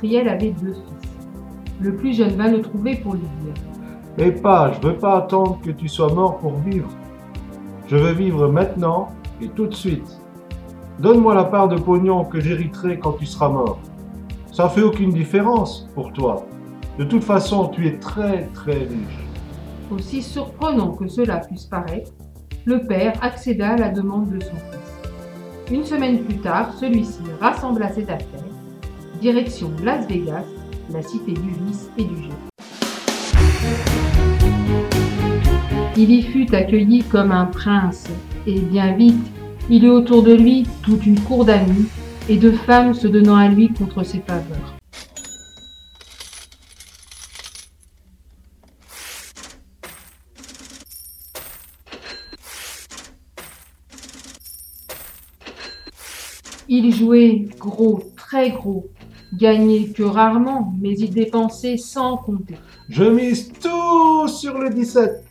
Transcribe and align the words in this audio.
Riche 0.00 0.16
industriel 0.16 0.28
avait 0.28 0.50
deux 0.50 0.74
fils. 0.74 1.08
Le 1.80 1.96
plus 1.96 2.16
jeune 2.16 2.36
vint 2.36 2.50
le 2.50 2.60
trouver 2.60 2.96
pour 2.96 3.14
lui 3.14 3.22
dire 3.44 3.54
Eh 4.18 4.32
pas, 4.32 4.72
je 4.72 4.86
veux 4.86 4.96
pas 4.96 5.18
attendre 5.18 5.60
que 5.62 5.70
tu 5.70 5.88
sois 5.88 6.12
mort 6.12 6.38
pour 6.38 6.54
vivre. 6.54 6.88
Je 7.86 7.96
veux 7.96 8.12
vivre 8.12 8.48
maintenant 8.48 9.08
et 9.40 9.48
tout 9.48 9.66
de 9.66 9.74
suite. 9.74 10.20
Donne-moi 10.98 11.34
la 11.34 11.44
part 11.44 11.68
de 11.68 11.76
pognon 11.76 12.24
que 12.24 12.40
j'hériterai 12.40 12.98
quand 12.98 13.12
tu 13.12 13.26
seras 13.26 13.48
mort. 13.48 13.78
Ça 14.50 14.68
fait 14.68 14.82
aucune 14.82 15.10
différence 15.10 15.88
pour 15.94 16.12
toi. 16.12 16.44
De 16.98 17.04
toute 17.04 17.22
façon, 17.22 17.68
tu 17.68 17.86
es 17.86 17.98
très 17.98 18.48
très 18.54 18.72
riche. 18.72 19.26
Aussi 19.92 20.20
surprenant 20.20 20.90
que 20.92 21.06
cela 21.06 21.36
puisse 21.36 21.66
paraître, 21.66 22.10
le 22.64 22.80
père 22.80 23.12
accéda 23.22 23.70
à 23.70 23.76
la 23.76 23.88
demande 23.90 24.30
de 24.30 24.40
son 24.42 24.56
fils. 24.56 25.70
Une 25.70 25.84
semaine 25.84 26.24
plus 26.24 26.38
tard, 26.38 26.74
celui-ci 26.74 27.22
rassembla 27.40 27.92
ses 27.92 28.02
affaires, 28.02 28.47
direction 29.20 29.72
Las 29.82 30.06
Vegas, 30.06 30.44
la 30.92 31.02
cité 31.02 31.32
du 31.32 31.50
vice 31.66 31.90
et 31.98 32.04
du 32.04 32.22
jeu. 32.22 32.30
Il 35.96 36.10
y 36.10 36.22
fut 36.22 36.54
accueilli 36.54 37.02
comme 37.02 37.32
un 37.32 37.46
prince, 37.46 38.06
et 38.46 38.60
bien 38.60 38.94
vite, 38.94 39.26
il 39.68 39.84
eut 39.84 39.90
autour 39.90 40.22
de 40.22 40.32
lui 40.32 40.64
toute 40.82 41.04
une 41.04 41.18
cour 41.20 41.44
d'amis 41.44 41.86
et 42.28 42.36
de 42.36 42.52
femmes 42.52 42.94
se 42.94 43.08
donnant 43.08 43.36
à 43.36 43.48
lui 43.48 43.68
contre 43.72 44.04
ses 44.04 44.20
faveurs. 44.20 44.74
Il 56.70 56.94
jouait 56.94 57.48
gros, 57.58 58.02
très 58.14 58.50
gros, 58.50 58.86
gagnait 59.34 59.88
que 59.88 60.02
rarement, 60.02 60.72
mais 60.80 60.94
il 60.94 61.10
dépensait 61.10 61.76
sans 61.76 62.16
compter. 62.16 62.56
Je 62.88 63.04
mise 63.04 63.52
tout 63.52 64.28
sur 64.28 64.58
le 64.58 64.70
17. 64.70 65.24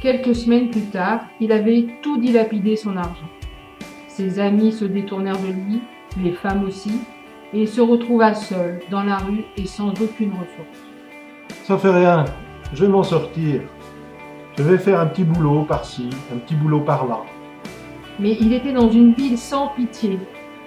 Quelques 0.00 0.34
semaines 0.34 0.70
plus 0.70 0.82
tard, 0.90 1.22
il 1.40 1.50
avait 1.50 1.86
tout 2.02 2.18
dilapidé 2.18 2.76
son 2.76 2.96
argent. 2.96 3.28
Ses 4.08 4.38
amis 4.38 4.72
se 4.72 4.84
détournèrent 4.84 5.40
de 5.40 5.52
lui, 5.52 5.80
les 6.22 6.32
femmes 6.32 6.64
aussi, 6.64 7.00
et 7.52 7.62
il 7.62 7.68
se 7.68 7.80
retrouva 7.80 8.34
seul 8.34 8.80
dans 8.90 9.02
la 9.02 9.16
rue 9.16 9.44
et 9.56 9.66
sans 9.66 9.90
aucune 9.90 10.32
ressource. 10.32 10.78
Ça 11.64 11.78
fait 11.78 11.90
rien. 11.90 12.24
Je 12.72 12.84
vais 12.84 12.90
m'en 12.90 13.02
sortir. 13.02 13.62
Je 14.58 14.62
vais 14.62 14.78
faire 14.78 15.00
un 15.00 15.06
petit 15.06 15.24
boulot 15.24 15.62
par-ci, 15.62 16.10
un 16.32 16.38
petit 16.38 16.54
boulot 16.54 16.80
par-là. 16.80 17.22
Mais 18.20 18.36
il 18.40 18.52
était 18.52 18.72
dans 18.72 18.90
une 18.90 19.12
ville 19.12 19.36
sans 19.36 19.68
pitié, 19.68 20.18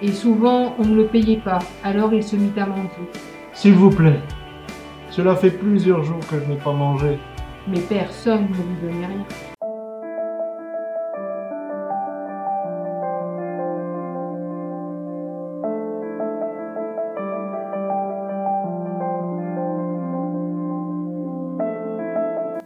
et 0.02 0.12
souvent 0.12 0.74
on 0.78 0.84
ne 0.84 0.96
le 0.96 1.06
payait 1.06 1.40
pas, 1.42 1.60
alors 1.82 2.12
il 2.12 2.22
se 2.22 2.36
mit 2.36 2.52
à 2.58 2.66
mendier. 2.66 3.08
S'il 3.54 3.74
vous 3.74 3.90
plaît. 3.90 4.20
Cela 5.10 5.34
fait 5.34 5.50
plusieurs 5.50 6.04
jours 6.04 6.20
que 6.30 6.38
je 6.38 6.44
n'ai 6.44 6.58
pas 6.58 6.72
mangé. 6.72 7.18
Mais 7.66 7.80
personne 7.80 8.42
ne 8.42 8.48
lui 8.48 8.92
donnait 8.92 9.06
rien. 9.06 9.24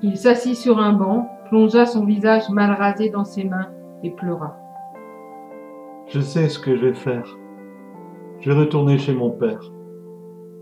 Il 0.02 0.16
s'assit 0.16 0.56
sur 0.56 0.80
un 0.80 0.92
banc, 0.92 1.28
plongea 1.48 1.86
son 1.86 2.04
visage 2.04 2.50
mal 2.50 2.72
rasé 2.72 3.08
dans 3.08 3.24
ses 3.24 3.44
mains 3.44 3.70
et 4.02 4.10
pleura. 4.10 4.61
Je 6.12 6.20
sais 6.20 6.50
ce 6.50 6.58
que 6.58 6.76
je 6.76 6.84
vais 6.84 6.92
faire. 6.92 7.24
Je 8.40 8.50
vais 8.50 8.60
retourner 8.60 8.98
chez 8.98 9.14
mon 9.14 9.30
père. 9.30 9.72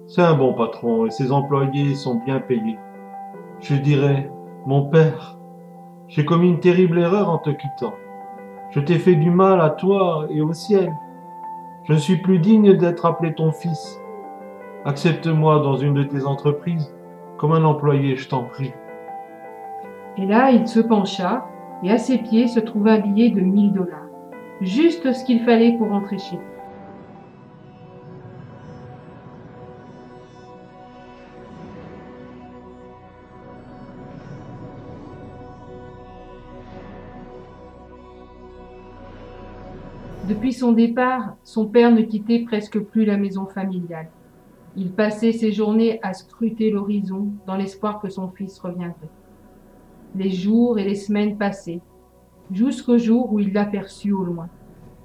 C'est 0.06 0.22
un 0.22 0.34
bon 0.34 0.54
patron 0.54 1.06
et 1.06 1.10
ses 1.10 1.32
employés 1.32 1.96
sont 1.96 2.22
bien 2.24 2.38
payés. 2.38 2.78
Je 3.58 3.74
dirai, 3.74 4.30
mon 4.64 4.82
père, 4.82 5.36
j'ai 6.06 6.24
commis 6.24 6.50
une 6.50 6.60
terrible 6.60 7.00
erreur 7.00 7.28
en 7.28 7.38
te 7.38 7.50
quittant. 7.50 7.94
Je 8.70 8.78
t'ai 8.78 9.00
fait 9.00 9.16
du 9.16 9.32
mal 9.32 9.60
à 9.60 9.70
toi 9.70 10.28
et 10.30 10.40
au 10.40 10.52
ciel. 10.52 10.92
Je 11.82 11.94
ne 11.94 11.98
suis 11.98 12.18
plus 12.18 12.38
digne 12.38 12.76
d'être 12.76 13.04
appelé 13.04 13.34
ton 13.34 13.50
fils. 13.50 14.00
Accepte-moi 14.84 15.58
dans 15.64 15.74
une 15.74 15.94
de 15.94 16.04
tes 16.04 16.26
entreprises 16.26 16.94
comme 17.38 17.52
un 17.52 17.64
employé, 17.64 18.14
je 18.14 18.28
t'en 18.28 18.44
prie. 18.44 18.72
Et 20.16 20.26
là, 20.26 20.52
il 20.52 20.68
se 20.68 20.78
pencha, 20.78 21.44
et 21.82 21.90
à 21.90 21.98
ses 21.98 22.18
pieds 22.18 22.46
se 22.46 22.60
trouva 22.60 22.92
un 22.92 23.00
billet 23.00 23.30
de 23.30 23.40
1000 23.40 23.72
dollars. 23.72 24.09
Juste 24.60 25.10
ce 25.12 25.24
qu'il 25.24 25.40
fallait 25.44 25.72
pour 25.78 25.88
rentrer 25.88 26.18
chez 26.18 26.36
lui. 26.36 26.44
Depuis 40.28 40.52
son 40.52 40.72
départ, 40.72 41.36
son 41.42 41.66
père 41.66 41.90
ne 41.90 42.02
quittait 42.02 42.40
presque 42.40 42.78
plus 42.78 43.04
la 43.06 43.16
maison 43.16 43.46
familiale. 43.46 44.08
Il 44.76 44.92
passait 44.92 45.32
ses 45.32 45.52
journées 45.52 45.98
à 46.02 46.12
scruter 46.12 46.70
l'horizon 46.70 47.28
dans 47.46 47.56
l'espoir 47.56 48.00
que 48.00 48.10
son 48.10 48.28
fils 48.28 48.58
reviendrait. 48.58 49.08
Les 50.14 50.30
jours 50.30 50.78
et 50.78 50.84
les 50.84 50.94
semaines 50.94 51.36
passaient, 51.36 51.80
jusqu'au 52.52 52.98
jour 52.98 53.32
où 53.32 53.38
il 53.38 53.52
l'aperçut 53.52 54.12
au 54.12 54.24
loin. 54.24 54.48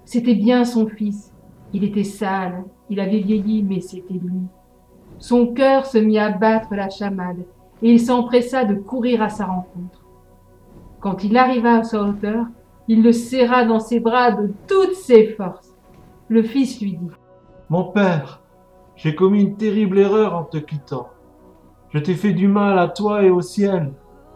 C'était 0.05 0.35
bien 0.35 0.65
son 0.65 0.87
fils. 0.87 1.33
Il 1.73 1.83
était 1.83 2.03
sale, 2.03 2.63
il 2.89 2.99
avait 2.99 3.19
vieilli, 3.19 3.63
mais 3.63 3.81
c'était 3.81 4.13
lui. 4.13 4.41
Son 5.17 5.53
cœur 5.53 5.85
se 5.85 5.97
mit 5.97 6.19
à 6.19 6.29
battre 6.29 6.75
la 6.75 6.89
chamade, 6.89 7.45
et 7.81 7.91
il 7.91 7.99
s'empressa 7.99 8.65
de 8.65 8.75
courir 8.75 9.21
à 9.21 9.29
sa 9.29 9.45
rencontre. 9.45 10.05
Quand 10.99 11.23
il 11.23 11.37
arriva 11.37 11.77
à 11.77 11.83
sa 11.83 12.01
hauteur, 12.01 12.45
il 12.87 13.03
le 13.03 13.11
serra 13.11 13.65
dans 13.65 13.79
ses 13.79 13.99
bras 13.99 14.31
de 14.31 14.51
toutes 14.67 14.95
ses 14.95 15.27
forces. 15.27 15.73
Le 16.27 16.43
fils 16.43 16.81
lui 16.81 16.97
dit 16.97 17.11
Mon 17.69 17.85
père, 17.85 18.41
j'ai 18.95 19.15
commis 19.15 19.41
une 19.41 19.57
terrible 19.57 19.99
erreur 19.99 20.35
en 20.35 20.43
te 20.43 20.57
quittant. 20.57 21.09
Je 21.89 21.99
t'ai 21.99 22.15
fait 22.15 22.33
du 22.33 22.47
mal 22.47 22.77
à 22.77 22.87
toi 22.87 23.23
et 23.23 23.29
au 23.29 23.41
ciel. 23.41 23.93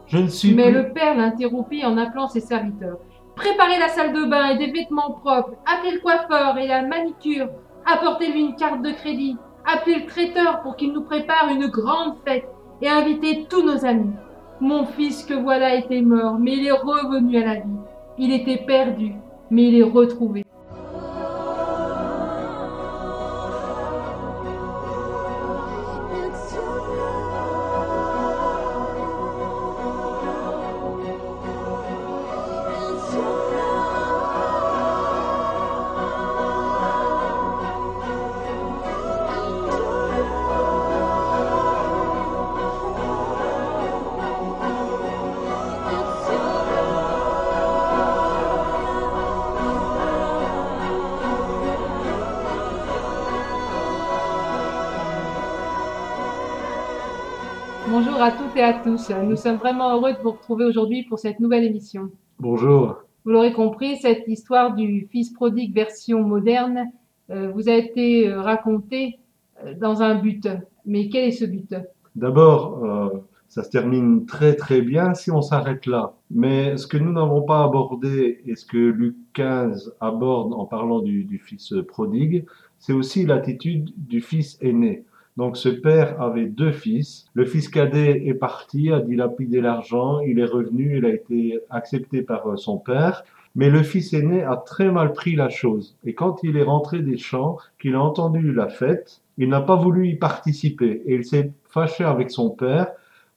Je 0.09 0.17
ne 0.17 0.27
suis 0.27 0.53
Mais 0.55 0.71
plus... 0.71 0.73
le 0.73 0.89
père 0.91 1.15
l'interrompit 1.15 1.85
en 1.85 1.97
appelant 1.97 2.27
ses 2.27 2.39
serviteurs. 2.39 2.97
Préparez 3.35 3.79
la 3.79 3.89
salle 3.89 4.11
de 4.11 4.25
bain 4.25 4.49
et 4.49 4.57
des 4.57 4.71
vêtements 4.71 5.11
propres, 5.11 5.53
appelez 5.65 5.93
le 5.93 5.99
coiffeur 5.99 6.57
et 6.57 6.67
la 6.67 6.81
manicure, 6.81 7.47
apportez-lui 7.85 8.41
une 8.41 8.55
carte 8.55 8.81
de 8.81 8.91
crédit, 8.91 9.37
appelez 9.65 9.99
le 9.99 10.05
traiteur 10.07 10.61
pour 10.61 10.75
qu'il 10.75 10.91
nous 10.91 11.03
prépare 11.03 11.49
une 11.49 11.67
grande 11.67 12.15
fête 12.25 12.49
et 12.81 12.89
invitez 12.89 13.45
tous 13.49 13.63
nos 13.63 13.85
amis. 13.85 14.11
Mon 14.59 14.85
fils 14.85 15.23
que 15.23 15.35
voilà 15.35 15.75
était 15.75 16.01
mort, 16.01 16.37
mais 16.37 16.57
il 16.57 16.67
est 16.67 16.71
revenu 16.71 17.37
à 17.37 17.45
la 17.45 17.55
vie. 17.55 17.79
Il 18.17 18.33
était 18.33 18.65
perdu, 18.65 19.13
mais 19.51 19.67
il 19.67 19.79
est 19.79 19.83
retrouvé. 19.83 20.43
Et 58.59 58.63
à 58.63 58.73
tous. 58.73 59.09
Nous 59.09 59.37
sommes 59.37 59.55
vraiment 59.55 59.95
heureux 59.95 60.11
de 60.11 60.17
vous 60.17 60.31
retrouver 60.31 60.65
aujourd'hui 60.65 61.03
pour 61.03 61.17
cette 61.17 61.39
nouvelle 61.39 61.63
émission. 61.63 62.09
Bonjour. 62.39 62.97
Vous 63.23 63.31
l'aurez 63.31 63.53
compris, 63.53 63.95
cette 63.97 64.27
histoire 64.27 64.75
du 64.75 65.07
fils 65.09 65.31
prodigue 65.31 65.73
version 65.73 66.23
moderne 66.23 66.91
euh, 67.29 67.51
vous 67.51 67.69
a 67.69 67.73
été 67.73 68.27
euh, 68.27 68.41
racontée 68.41 69.19
euh, 69.63 69.73
dans 69.75 70.01
un 70.01 70.15
but. 70.15 70.49
Mais 70.85 71.07
quel 71.07 71.29
est 71.29 71.31
ce 71.31 71.45
but? 71.45 71.73
D'abord, 72.17 72.83
euh, 72.83 73.23
ça 73.47 73.63
se 73.63 73.69
termine 73.69 74.25
très 74.25 74.55
très 74.55 74.81
bien 74.81 75.13
si 75.13 75.31
on 75.31 75.41
s'arrête 75.41 75.85
là. 75.85 76.15
Mais 76.29 76.75
ce 76.75 76.85
que 76.85 76.97
nous 76.97 77.13
n'avons 77.13 77.43
pas 77.43 77.63
abordé 77.63 78.41
et 78.45 78.55
ce 78.55 78.65
que 78.65 78.77
Luc 78.77 79.15
15 79.35 79.95
aborde 80.01 80.53
en 80.53 80.65
parlant 80.65 80.99
du, 80.99 81.23
du 81.23 81.37
fils 81.37 81.73
prodigue, 81.87 82.45
c'est 82.77 82.93
aussi 82.93 83.25
l'attitude 83.25 83.93
du 83.95 84.19
fils 84.19 84.57
aîné. 84.59 85.05
Donc 85.39 85.55
ce 85.55 85.69
père 85.69 86.21
avait 86.21 86.47
deux 86.47 86.73
fils. 86.73 87.25
Le 87.33 87.45
fils 87.45 87.69
cadet 87.69 88.23
est 88.25 88.33
parti, 88.33 88.91
a 88.91 88.99
dilapidé 88.99 89.61
l'argent, 89.61 90.19
il 90.19 90.37
est 90.37 90.43
revenu, 90.43 90.97
il 90.97 91.05
a 91.05 91.13
été 91.13 91.61
accepté 91.69 92.21
par 92.23 92.45
euh, 92.45 92.57
son 92.57 92.77
père. 92.77 93.23
Mais 93.55 93.69
le 93.69 93.81
fils 93.81 94.11
aîné 94.11 94.43
a 94.43 94.57
très 94.57 94.91
mal 94.91 95.13
pris 95.13 95.37
la 95.37 95.47
chose. 95.47 95.95
Et 96.03 96.13
quand 96.13 96.43
il 96.43 96.57
est 96.57 96.63
rentré 96.63 96.99
des 96.99 97.17
champs, 97.17 97.55
qu'il 97.79 97.95
a 97.95 98.01
entendu 98.01 98.51
la 98.51 98.67
fête, 98.67 99.21
il 99.37 99.47
n'a 99.47 99.61
pas 99.61 99.77
voulu 99.77 100.09
y 100.09 100.15
participer. 100.17 101.03
Et 101.05 101.15
il 101.15 101.23
s'est 101.23 101.53
fâché 101.69 102.03
avec 102.03 102.31
son 102.31 102.49
père 102.49 102.87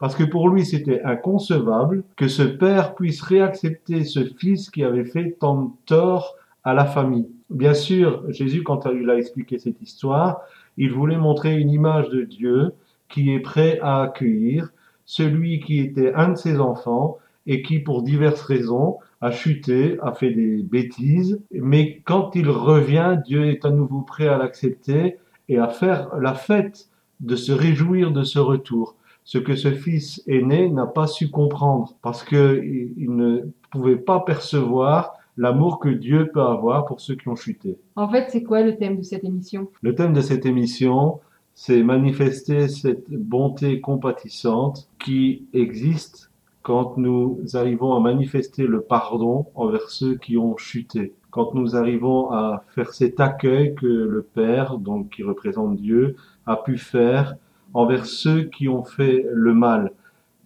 parce 0.00 0.16
que 0.16 0.24
pour 0.24 0.48
lui 0.48 0.66
c'était 0.66 1.02
inconcevable 1.04 2.02
que 2.16 2.26
ce 2.26 2.42
père 2.42 2.96
puisse 2.96 3.22
réaccepter 3.22 4.02
ce 4.02 4.24
fils 4.24 4.70
qui 4.70 4.82
avait 4.82 5.04
fait 5.04 5.36
tant 5.38 5.62
de 5.62 5.70
tort 5.86 6.34
à 6.64 6.74
la 6.74 6.84
famille. 6.84 7.28
Bien 7.48 7.74
sûr, 7.74 8.24
Jésus, 8.30 8.64
quand 8.64 8.86
il 8.86 9.08
a 9.08 9.16
expliqué 9.16 9.58
cette 9.58 9.80
histoire, 9.80 10.40
il 10.76 10.92
voulait 10.92 11.18
montrer 11.18 11.58
une 11.58 11.70
image 11.70 12.08
de 12.08 12.22
Dieu 12.22 12.72
qui 13.08 13.32
est 13.32 13.40
prêt 13.40 13.78
à 13.82 14.02
accueillir 14.02 14.72
celui 15.04 15.60
qui 15.60 15.80
était 15.80 16.12
un 16.14 16.30
de 16.30 16.36
ses 16.36 16.60
enfants 16.60 17.18
et 17.46 17.62
qui, 17.62 17.80
pour 17.80 18.02
diverses 18.02 18.42
raisons, 18.42 18.98
a 19.20 19.30
chuté, 19.30 19.98
a 20.02 20.12
fait 20.12 20.30
des 20.30 20.62
bêtises. 20.62 21.40
Mais 21.52 22.00
quand 22.04 22.34
il 22.34 22.48
revient, 22.48 23.18
Dieu 23.24 23.46
est 23.46 23.64
à 23.64 23.70
nouveau 23.70 24.00
prêt 24.00 24.28
à 24.28 24.38
l'accepter 24.38 25.18
et 25.48 25.58
à 25.58 25.68
faire 25.68 26.16
la 26.16 26.34
fête 26.34 26.88
de 27.20 27.36
se 27.36 27.52
réjouir 27.52 28.12
de 28.12 28.22
ce 28.22 28.38
retour. 28.38 28.96
Ce 29.24 29.38
que 29.38 29.54
ce 29.54 29.70
fils 29.70 30.22
aîné 30.26 30.68
n'a 30.68 30.86
pas 30.86 31.06
su 31.06 31.30
comprendre 31.30 31.94
parce 32.02 32.24
que 32.24 32.60
il 32.64 33.14
ne 33.14 33.42
pouvait 33.70 33.96
pas 33.96 34.20
percevoir 34.20 35.14
l'amour 35.36 35.78
que 35.78 35.88
Dieu 35.88 36.30
peut 36.32 36.42
avoir 36.42 36.84
pour 36.86 37.00
ceux 37.00 37.14
qui 37.14 37.28
ont 37.28 37.36
chuté. 37.36 37.78
En 37.96 38.08
fait, 38.08 38.26
c'est 38.30 38.42
quoi 38.42 38.62
le 38.62 38.76
thème 38.76 38.98
de 38.98 39.02
cette 39.02 39.24
émission? 39.24 39.68
Le 39.80 39.94
thème 39.94 40.12
de 40.12 40.20
cette 40.20 40.46
émission, 40.46 41.20
c'est 41.54 41.82
manifester 41.82 42.68
cette 42.68 43.10
bonté 43.10 43.80
compatissante 43.80 44.88
qui 44.98 45.46
existe 45.52 46.30
quand 46.62 46.96
nous 46.96 47.40
arrivons 47.54 47.94
à 47.94 48.00
manifester 48.00 48.66
le 48.66 48.80
pardon 48.80 49.46
envers 49.54 49.90
ceux 49.90 50.16
qui 50.16 50.36
ont 50.36 50.56
chuté. 50.56 51.12
Quand 51.30 51.54
nous 51.54 51.76
arrivons 51.76 52.30
à 52.30 52.64
faire 52.74 52.92
cet 52.92 53.18
accueil 53.18 53.74
que 53.74 53.86
le 53.86 54.22
Père, 54.22 54.78
donc 54.78 55.10
qui 55.10 55.22
représente 55.22 55.76
Dieu, 55.76 56.16
a 56.46 56.56
pu 56.56 56.78
faire 56.78 57.36
envers 57.74 58.06
ceux 58.06 58.44
qui 58.44 58.68
ont 58.68 58.84
fait 58.84 59.26
le 59.32 59.54
mal, 59.54 59.92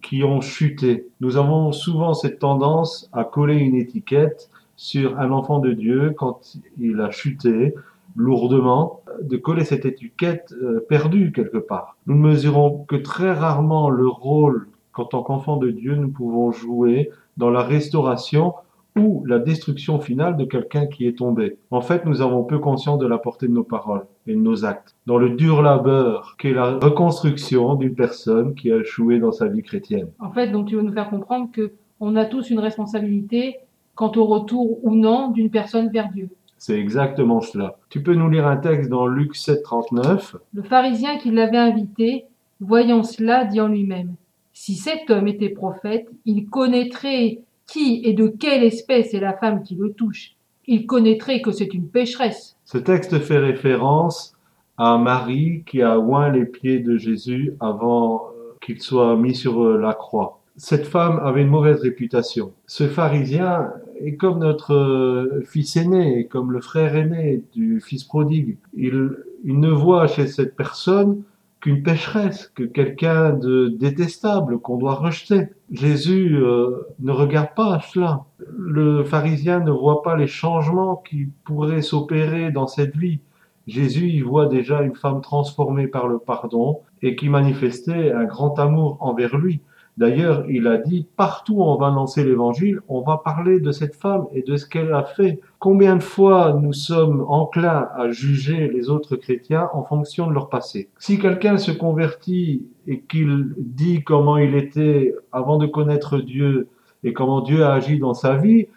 qui 0.01 0.23
ont 0.23 0.41
chuté. 0.41 1.07
Nous 1.19 1.37
avons 1.37 1.71
souvent 1.71 2.13
cette 2.13 2.39
tendance 2.39 3.09
à 3.13 3.23
coller 3.25 3.57
une 3.57 3.75
étiquette 3.75 4.49
sur 4.77 5.19
un 5.19 5.31
enfant 5.31 5.59
de 5.59 5.73
Dieu 5.73 6.13
quand 6.15 6.57
il 6.79 7.01
a 7.01 7.11
chuté 7.11 7.73
lourdement, 8.15 9.01
de 9.21 9.37
coller 9.37 9.63
cette 9.63 9.85
étiquette 9.85 10.53
euh, 10.61 10.85
perdue 10.87 11.31
quelque 11.31 11.57
part. 11.57 11.97
Nous 12.07 12.15
ne 12.15 12.29
mesurons 12.29 12.85
que 12.87 12.95
très 12.95 13.31
rarement 13.31 13.89
le 13.89 14.07
rôle 14.07 14.67
qu'en 14.91 15.05
tant 15.05 15.21
qu'enfant 15.21 15.57
de 15.57 15.69
Dieu 15.69 15.95
nous 15.95 16.09
pouvons 16.09 16.51
jouer 16.51 17.11
dans 17.37 17.49
la 17.49 17.61
restauration 17.61 18.53
ou 18.97 19.23
la 19.27 19.37
destruction 19.37 19.99
finale 19.99 20.37
de 20.37 20.45
quelqu'un 20.45 20.87
qui 20.87 21.05
est 21.05 21.17
tombé. 21.17 21.57
En 21.69 21.81
fait, 21.81 22.05
nous 22.05 22.21
avons 22.21 22.43
peu 22.43 22.57
conscience 22.57 22.97
de 22.97 23.05
la 23.05 23.19
portée 23.19 23.47
de 23.47 23.53
nos 23.53 23.63
paroles 23.63 24.05
et 24.25 24.33
de 24.33 24.39
nos 24.39 24.65
actes. 24.65 24.95
Dans 25.05 25.17
le 25.17 25.29
dur 25.29 25.61
labeur 25.61 26.35
qu'est 26.39 26.53
la 26.53 26.71
reconstruction 26.79 27.75
d'une 27.75 27.93
personne 27.93 28.55
qui 28.55 28.71
a 28.71 28.77
échoué 28.77 29.19
dans 29.19 29.31
sa 29.31 29.47
vie 29.47 29.61
chrétienne. 29.61 30.07
En 30.19 30.31
fait, 30.31 30.47
donc 30.47 30.67
tu 30.67 30.75
veux 30.75 30.81
nous 30.81 30.93
faire 30.93 31.11
comprendre 31.11 31.49
que 31.51 31.73
on 31.99 32.15
a 32.15 32.25
tous 32.25 32.49
une 32.49 32.59
responsabilité 32.59 33.57
quant 33.97 34.11
au 34.15 34.25
retour 34.25 34.79
ou 34.85 34.95
non 34.95 35.31
d'une 35.31 35.49
personne 35.49 35.89
vers 35.89 36.09
Dieu. 36.09 36.29
C'est 36.59 36.79
exactement 36.79 37.41
cela. 37.41 37.77
Tu 37.89 38.01
peux 38.01 38.13
nous 38.13 38.29
lire 38.29 38.47
un 38.47 38.57
texte 38.57 38.89
dans 38.89 39.07
Luc 39.07 39.35
7, 39.35 39.63
39. 39.63 40.37
Le 40.53 40.61
pharisien 40.61 41.17
qui 41.17 41.31
l'avait 41.31 41.57
invité, 41.57 42.25
voyant 42.61 43.03
cela, 43.03 43.43
dit 43.43 43.59
en 43.59 43.67
lui-même 43.67 44.13
Si 44.53 44.75
cet 44.75 45.09
homme 45.09 45.27
était 45.27 45.49
prophète, 45.49 46.07
il 46.25 46.47
connaîtrait 46.47 47.39
qui 47.65 48.01
et 48.03 48.13
de 48.13 48.27
quelle 48.27 48.63
espèce 48.63 49.13
est 49.15 49.19
la 49.19 49.33
femme 49.33 49.63
qui 49.63 49.75
le 49.75 49.91
touche. 49.91 50.35
Il 50.67 50.85
connaîtrait 50.85 51.41
que 51.41 51.51
c'est 51.51 51.73
une 51.73 51.87
pécheresse. 51.87 52.55
Ce 52.65 52.77
texte 52.77 53.17
fait 53.19 53.39
référence 53.39 54.35
à 54.77 54.97
Marie 54.99 55.63
qui 55.65 55.81
a 55.81 55.99
oint 55.99 56.29
les 56.29 56.45
pieds 56.45 56.79
de 56.79 56.97
Jésus 56.97 57.53
avant 57.59 58.27
euh, 58.27 58.55
qu'il 58.61 58.79
soit 58.79 59.15
mis 59.17 59.33
sur 59.33 59.63
euh, 59.63 59.79
la 59.79 59.93
croix. 59.93 60.39
Cette 60.55 60.85
femme 60.85 61.19
avait 61.23 61.41
une 61.41 61.49
mauvaise 61.49 61.81
réputation. 61.81 62.51
Ce 62.65 62.87
pharisien 62.87 63.71
est 64.01 64.15
comme 64.15 64.39
notre 64.39 64.73
euh, 64.73 65.43
fils 65.45 65.75
aîné, 65.75 66.27
comme 66.27 66.51
le 66.51 66.61
frère 66.61 66.95
aîné 66.95 67.43
du 67.53 67.79
fils 67.79 68.03
prodigue. 68.03 68.57
Il, 68.75 69.15
il 69.43 69.59
ne 69.59 69.69
voit 69.69 70.07
chez 70.07 70.27
cette 70.27 70.55
personne 70.55 71.23
qu'une 71.59 71.83
pécheresse, 71.83 72.51
que 72.55 72.63
quelqu'un 72.63 73.31
de 73.31 73.67
détestable 73.67 74.59
qu'on 74.59 74.77
doit 74.77 74.95
rejeter. 74.95 75.47
Jésus 75.71 76.35
euh, 76.35 76.87
ne 76.99 77.11
regarde 77.11 77.53
pas 77.55 77.81
cela. 77.91 78.25
Le 78.57 79.03
pharisien 79.03 79.59
ne 79.59 79.71
voit 79.71 80.03
pas 80.03 80.15
les 80.15 80.27
changements 80.27 80.97
qui 80.97 81.29
pourraient 81.43 81.81
s'opérer 81.81 82.51
dans 82.51 82.67
cette 82.67 82.95
vie. 82.95 83.19
Jésus 83.65 84.07
y 84.09 84.21
voit 84.21 84.45
déjà 84.45 84.81
une 84.81 84.95
femme 84.95 85.21
transformée 85.21 85.87
par 85.87 86.07
le 86.07 86.19
pardon 86.19 86.79
et 87.01 87.15
qui 87.15 87.27
manifestait 87.27 88.11
un 88.11 88.23
grand 88.23 88.57
amour 88.59 88.97
envers 89.01 89.37
lui. 89.37 89.61
D'ailleurs, 89.97 90.45
il 90.47 90.67
a 90.67 90.77
dit, 90.77 91.07
partout 91.17 91.55
où 91.55 91.63
on 91.63 91.75
va 91.75 91.89
lancer 91.89 92.23
l'évangile, 92.23 92.81
on 92.87 93.01
va 93.01 93.17
parler 93.17 93.59
de 93.59 93.71
cette 93.71 93.95
femme 93.95 94.25
et 94.31 94.43
de 94.43 94.55
ce 94.55 94.67
qu'elle 94.67 94.93
a 94.93 95.03
fait. 95.03 95.39
Combien 95.57 95.95
de 95.95 96.03
fois 96.03 96.53
nous 96.61 96.73
sommes 96.73 97.25
enclins 97.27 97.89
à 97.95 98.11
juger 98.11 98.67
les 98.67 98.89
autres 98.89 99.15
chrétiens 99.15 99.69
en 99.73 99.83
fonction 99.83 100.27
de 100.27 100.33
leur 100.33 100.49
passé? 100.49 100.89
Si 100.99 101.17
quelqu'un 101.17 101.57
se 101.57 101.71
convertit 101.71 102.67
et 102.85 102.99
qu'il 102.99 103.55
dit 103.57 104.03
comment 104.03 104.37
il 104.37 104.53
était 104.53 105.15
avant 105.31 105.57
de 105.57 105.65
connaître 105.65 106.19
Dieu 106.19 106.67
et 107.03 107.11
comment 107.11 107.41
Dieu 107.41 107.63
a 107.63 107.73
agi 107.73 107.97
dans 107.97 108.13
sa 108.13 108.37
vie, 108.37 108.67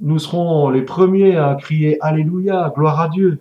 nous 0.00 0.18
serons 0.18 0.70
les 0.70 0.82
premiers 0.82 1.36
à 1.36 1.54
crier 1.56 1.98
Alléluia, 2.00 2.72
gloire 2.74 3.00
à 3.00 3.08
Dieu. 3.10 3.38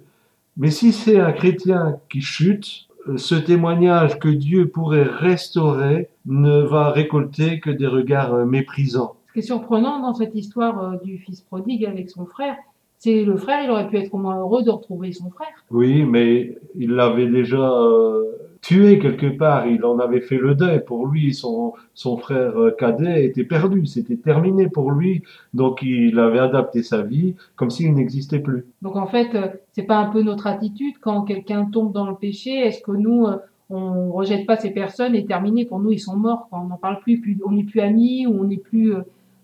Mais 0.57 0.71
si 0.71 0.91
c'est 0.91 1.19
un 1.19 1.31
chrétien 1.31 1.97
qui 2.09 2.21
chute, 2.21 2.87
ce 3.17 3.35
témoignage 3.35 4.19
que 4.19 4.29
Dieu 4.29 4.67
pourrait 4.69 5.03
restaurer 5.03 6.09
ne 6.25 6.61
va 6.61 6.91
récolter 6.91 7.59
que 7.59 7.69
des 7.69 7.87
regards 7.87 8.33
euh, 8.33 8.45
méprisants. 8.45 9.15
Ce 9.27 9.33
qui 9.33 9.39
est 9.39 9.41
surprenant 9.43 9.99
dans 9.99 10.13
cette 10.13 10.35
histoire 10.35 10.83
euh, 10.83 10.97
du 11.03 11.17
fils 11.17 11.41
prodigue 11.41 11.85
avec 11.85 12.09
son 12.09 12.25
frère, 12.25 12.55
c'est 12.97 13.25
le 13.25 13.35
frère, 13.35 13.63
il 13.63 13.69
aurait 13.69 13.89
pu 13.89 13.97
être 13.97 14.13
au 14.13 14.17
moins 14.17 14.39
heureux 14.39 14.63
de 14.63 14.69
retrouver 14.69 15.11
son 15.11 15.29
frère. 15.29 15.53
Oui, 15.71 16.03
mais 16.03 16.57
il 16.75 16.91
l'avait 16.91 17.27
déjà 17.27 17.57
euh, 17.57 18.23
tué 18.63 18.97
quelque 18.97 19.27
part, 19.27 19.67
il 19.67 19.83
en 19.83 19.99
avait 19.99 20.21
fait 20.21 20.37
le 20.37 20.55
deuil. 20.55 20.83
Pour 20.83 21.05
lui, 21.05 21.33
son, 21.33 21.73
son 21.93 22.17
frère 22.17 22.57
euh, 22.57 22.71
cadet 22.71 23.25
était 23.25 23.43
perdu, 23.43 23.85
c'était 23.85 24.15
terminé 24.15 24.69
pour 24.69 24.91
lui, 24.91 25.21
donc 25.53 25.81
il 25.83 26.17
avait 26.17 26.39
adapté 26.39 26.81
sa 26.81 27.01
vie 27.01 27.35
comme 27.57 27.69
s'il 27.69 27.93
n'existait 27.93 28.39
plus. 28.39 28.65
Donc 28.81 28.95
en 28.95 29.05
fait, 29.05 29.35
euh, 29.35 29.49
c'est 29.73 29.83
pas 29.83 29.97
un 29.97 30.09
peu 30.09 30.23
notre 30.23 30.47
attitude. 30.47 30.95
Quand 31.01 31.23
quelqu'un 31.23 31.65
tombe 31.65 31.91
dans 31.91 32.07
le 32.09 32.15
péché 32.15 32.51
Est-ce 32.51 32.81
que 32.81 32.93
nous, 32.93 33.25
euh, 33.25 33.35
on 33.69 34.11
rejette 34.11 34.47
pas 34.47 34.55
ces 34.55 34.71
personnes 34.71 35.13
et 35.13 35.25
terminé? 35.25 35.65
Pour 35.65 35.79
nous, 35.79 35.91
ils 35.91 35.99
sont 35.99 36.15
morts, 36.15 36.47
on 36.53 36.63
n'en 36.63 36.77
parle 36.77 37.01
plus, 37.01 37.19
plus 37.19 37.37
on 37.45 37.51
n'est 37.51 37.65
plus 37.65 37.81
amis 37.81 38.25
ou 38.27 38.39
on 38.39 38.45
n'est 38.45 38.57
plus, 38.57 38.93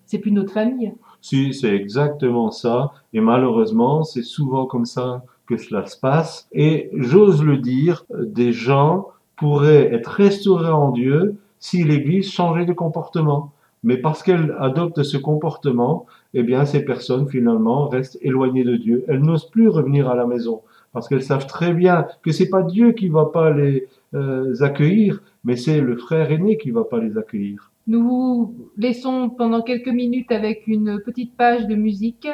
c'est 0.06 0.20
plus 0.20 0.32
notre 0.32 0.54
famille. 0.54 0.94
Si, 1.20 1.54
c'est 1.54 1.76
exactement 1.76 2.52
ça, 2.52 2.94
et 3.12 3.20
malheureusement, 3.20 4.04
c'est 4.04 4.24
souvent 4.24 4.66
comme 4.66 4.86
ça 4.86 5.24
que 5.50 5.58
cela 5.58 5.86
se 5.88 5.98
passe. 5.98 6.48
Et 6.54 6.92
j'ose 6.94 7.44
le 7.44 7.58
dire, 7.58 8.06
des 8.18 8.54
gens 8.54 9.08
pourraient 9.36 9.92
être 9.94 10.12
restaurés 10.12 10.72
en 10.72 10.92
Dieu 10.92 11.36
si 11.60 11.84
l'Église 11.84 12.32
changeait 12.32 12.66
de 12.66 12.74
comportement. 12.74 13.52
Mais 13.84 13.98
parce 13.98 14.22
qu'elle 14.22 14.56
adopte 14.60 15.02
ce 15.04 15.18
comportement, 15.18 16.06
eh 16.34 16.44
bien, 16.44 16.66
ces 16.66 16.86
personnes, 16.86 17.28
finalement, 17.28 17.88
restent 17.88 18.20
éloignées 18.22 18.64
de 18.64 18.76
Dieu. 18.76 19.06
Elles 19.08 19.22
n'osent 19.22 19.50
plus 19.50 19.70
revenir 19.70 20.10
à 20.10 20.16
la 20.16 20.28
maison. 20.28 20.62
Parce 20.94 21.08
qu'elles 21.08 21.24
savent 21.24 21.48
très 21.48 21.74
bien 21.74 22.06
que 22.22 22.32
c'est 22.32 22.50
pas 22.50 22.62
Dieu 22.62 22.92
qui 22.92 23.10
va 23.10 23.26
pas 23.26 23.50
les 23.52 23.88
euh, 24.14 24.54
accueillir, 24.62 25.22
mais 25.44 25.56
c'est 25.56 25.82
le 25.82 25.96
frère 25.98 26.32
aîné 26.32 26.58
qui 26.58 26.72
va 26.72 26.84
pas 26.84 27.00
les 27.00 27.18
accueillir. 27.18 27.72
Nous 27.88 28.04
vous 28.04 28.56
laissons 28.78 29.30
pendant 29.30 29.62
quelques 29.62 29.88
minutes 29.88 30.32
avec 30.32 30.68
une 30.68 31.00
petite 31.04 31.36
page 31.36 31.68
de 31.68 31.76
musique 31.76 32.28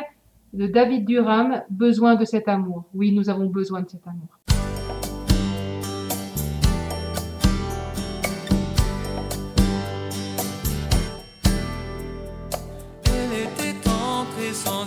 de 0.55 0.67
David 0.67 1.05
Durham, 1.05 1.63
Besoin 1.69 2.15
de 2.15 2.24
cet 2.24 2.47
amour. 2.47 2.85
Oui, 2.93 3.12
nous 3.12 3.29
avons 3.29 3.47
besoin 3.47 3.81
de 3.81 3.89
cet 3.89 4.07
amour. 4.07 4.29
Elle 13.05 13.33
était 13.43 13.89
entrée 13.89 14.53
sans. 14.53 14.85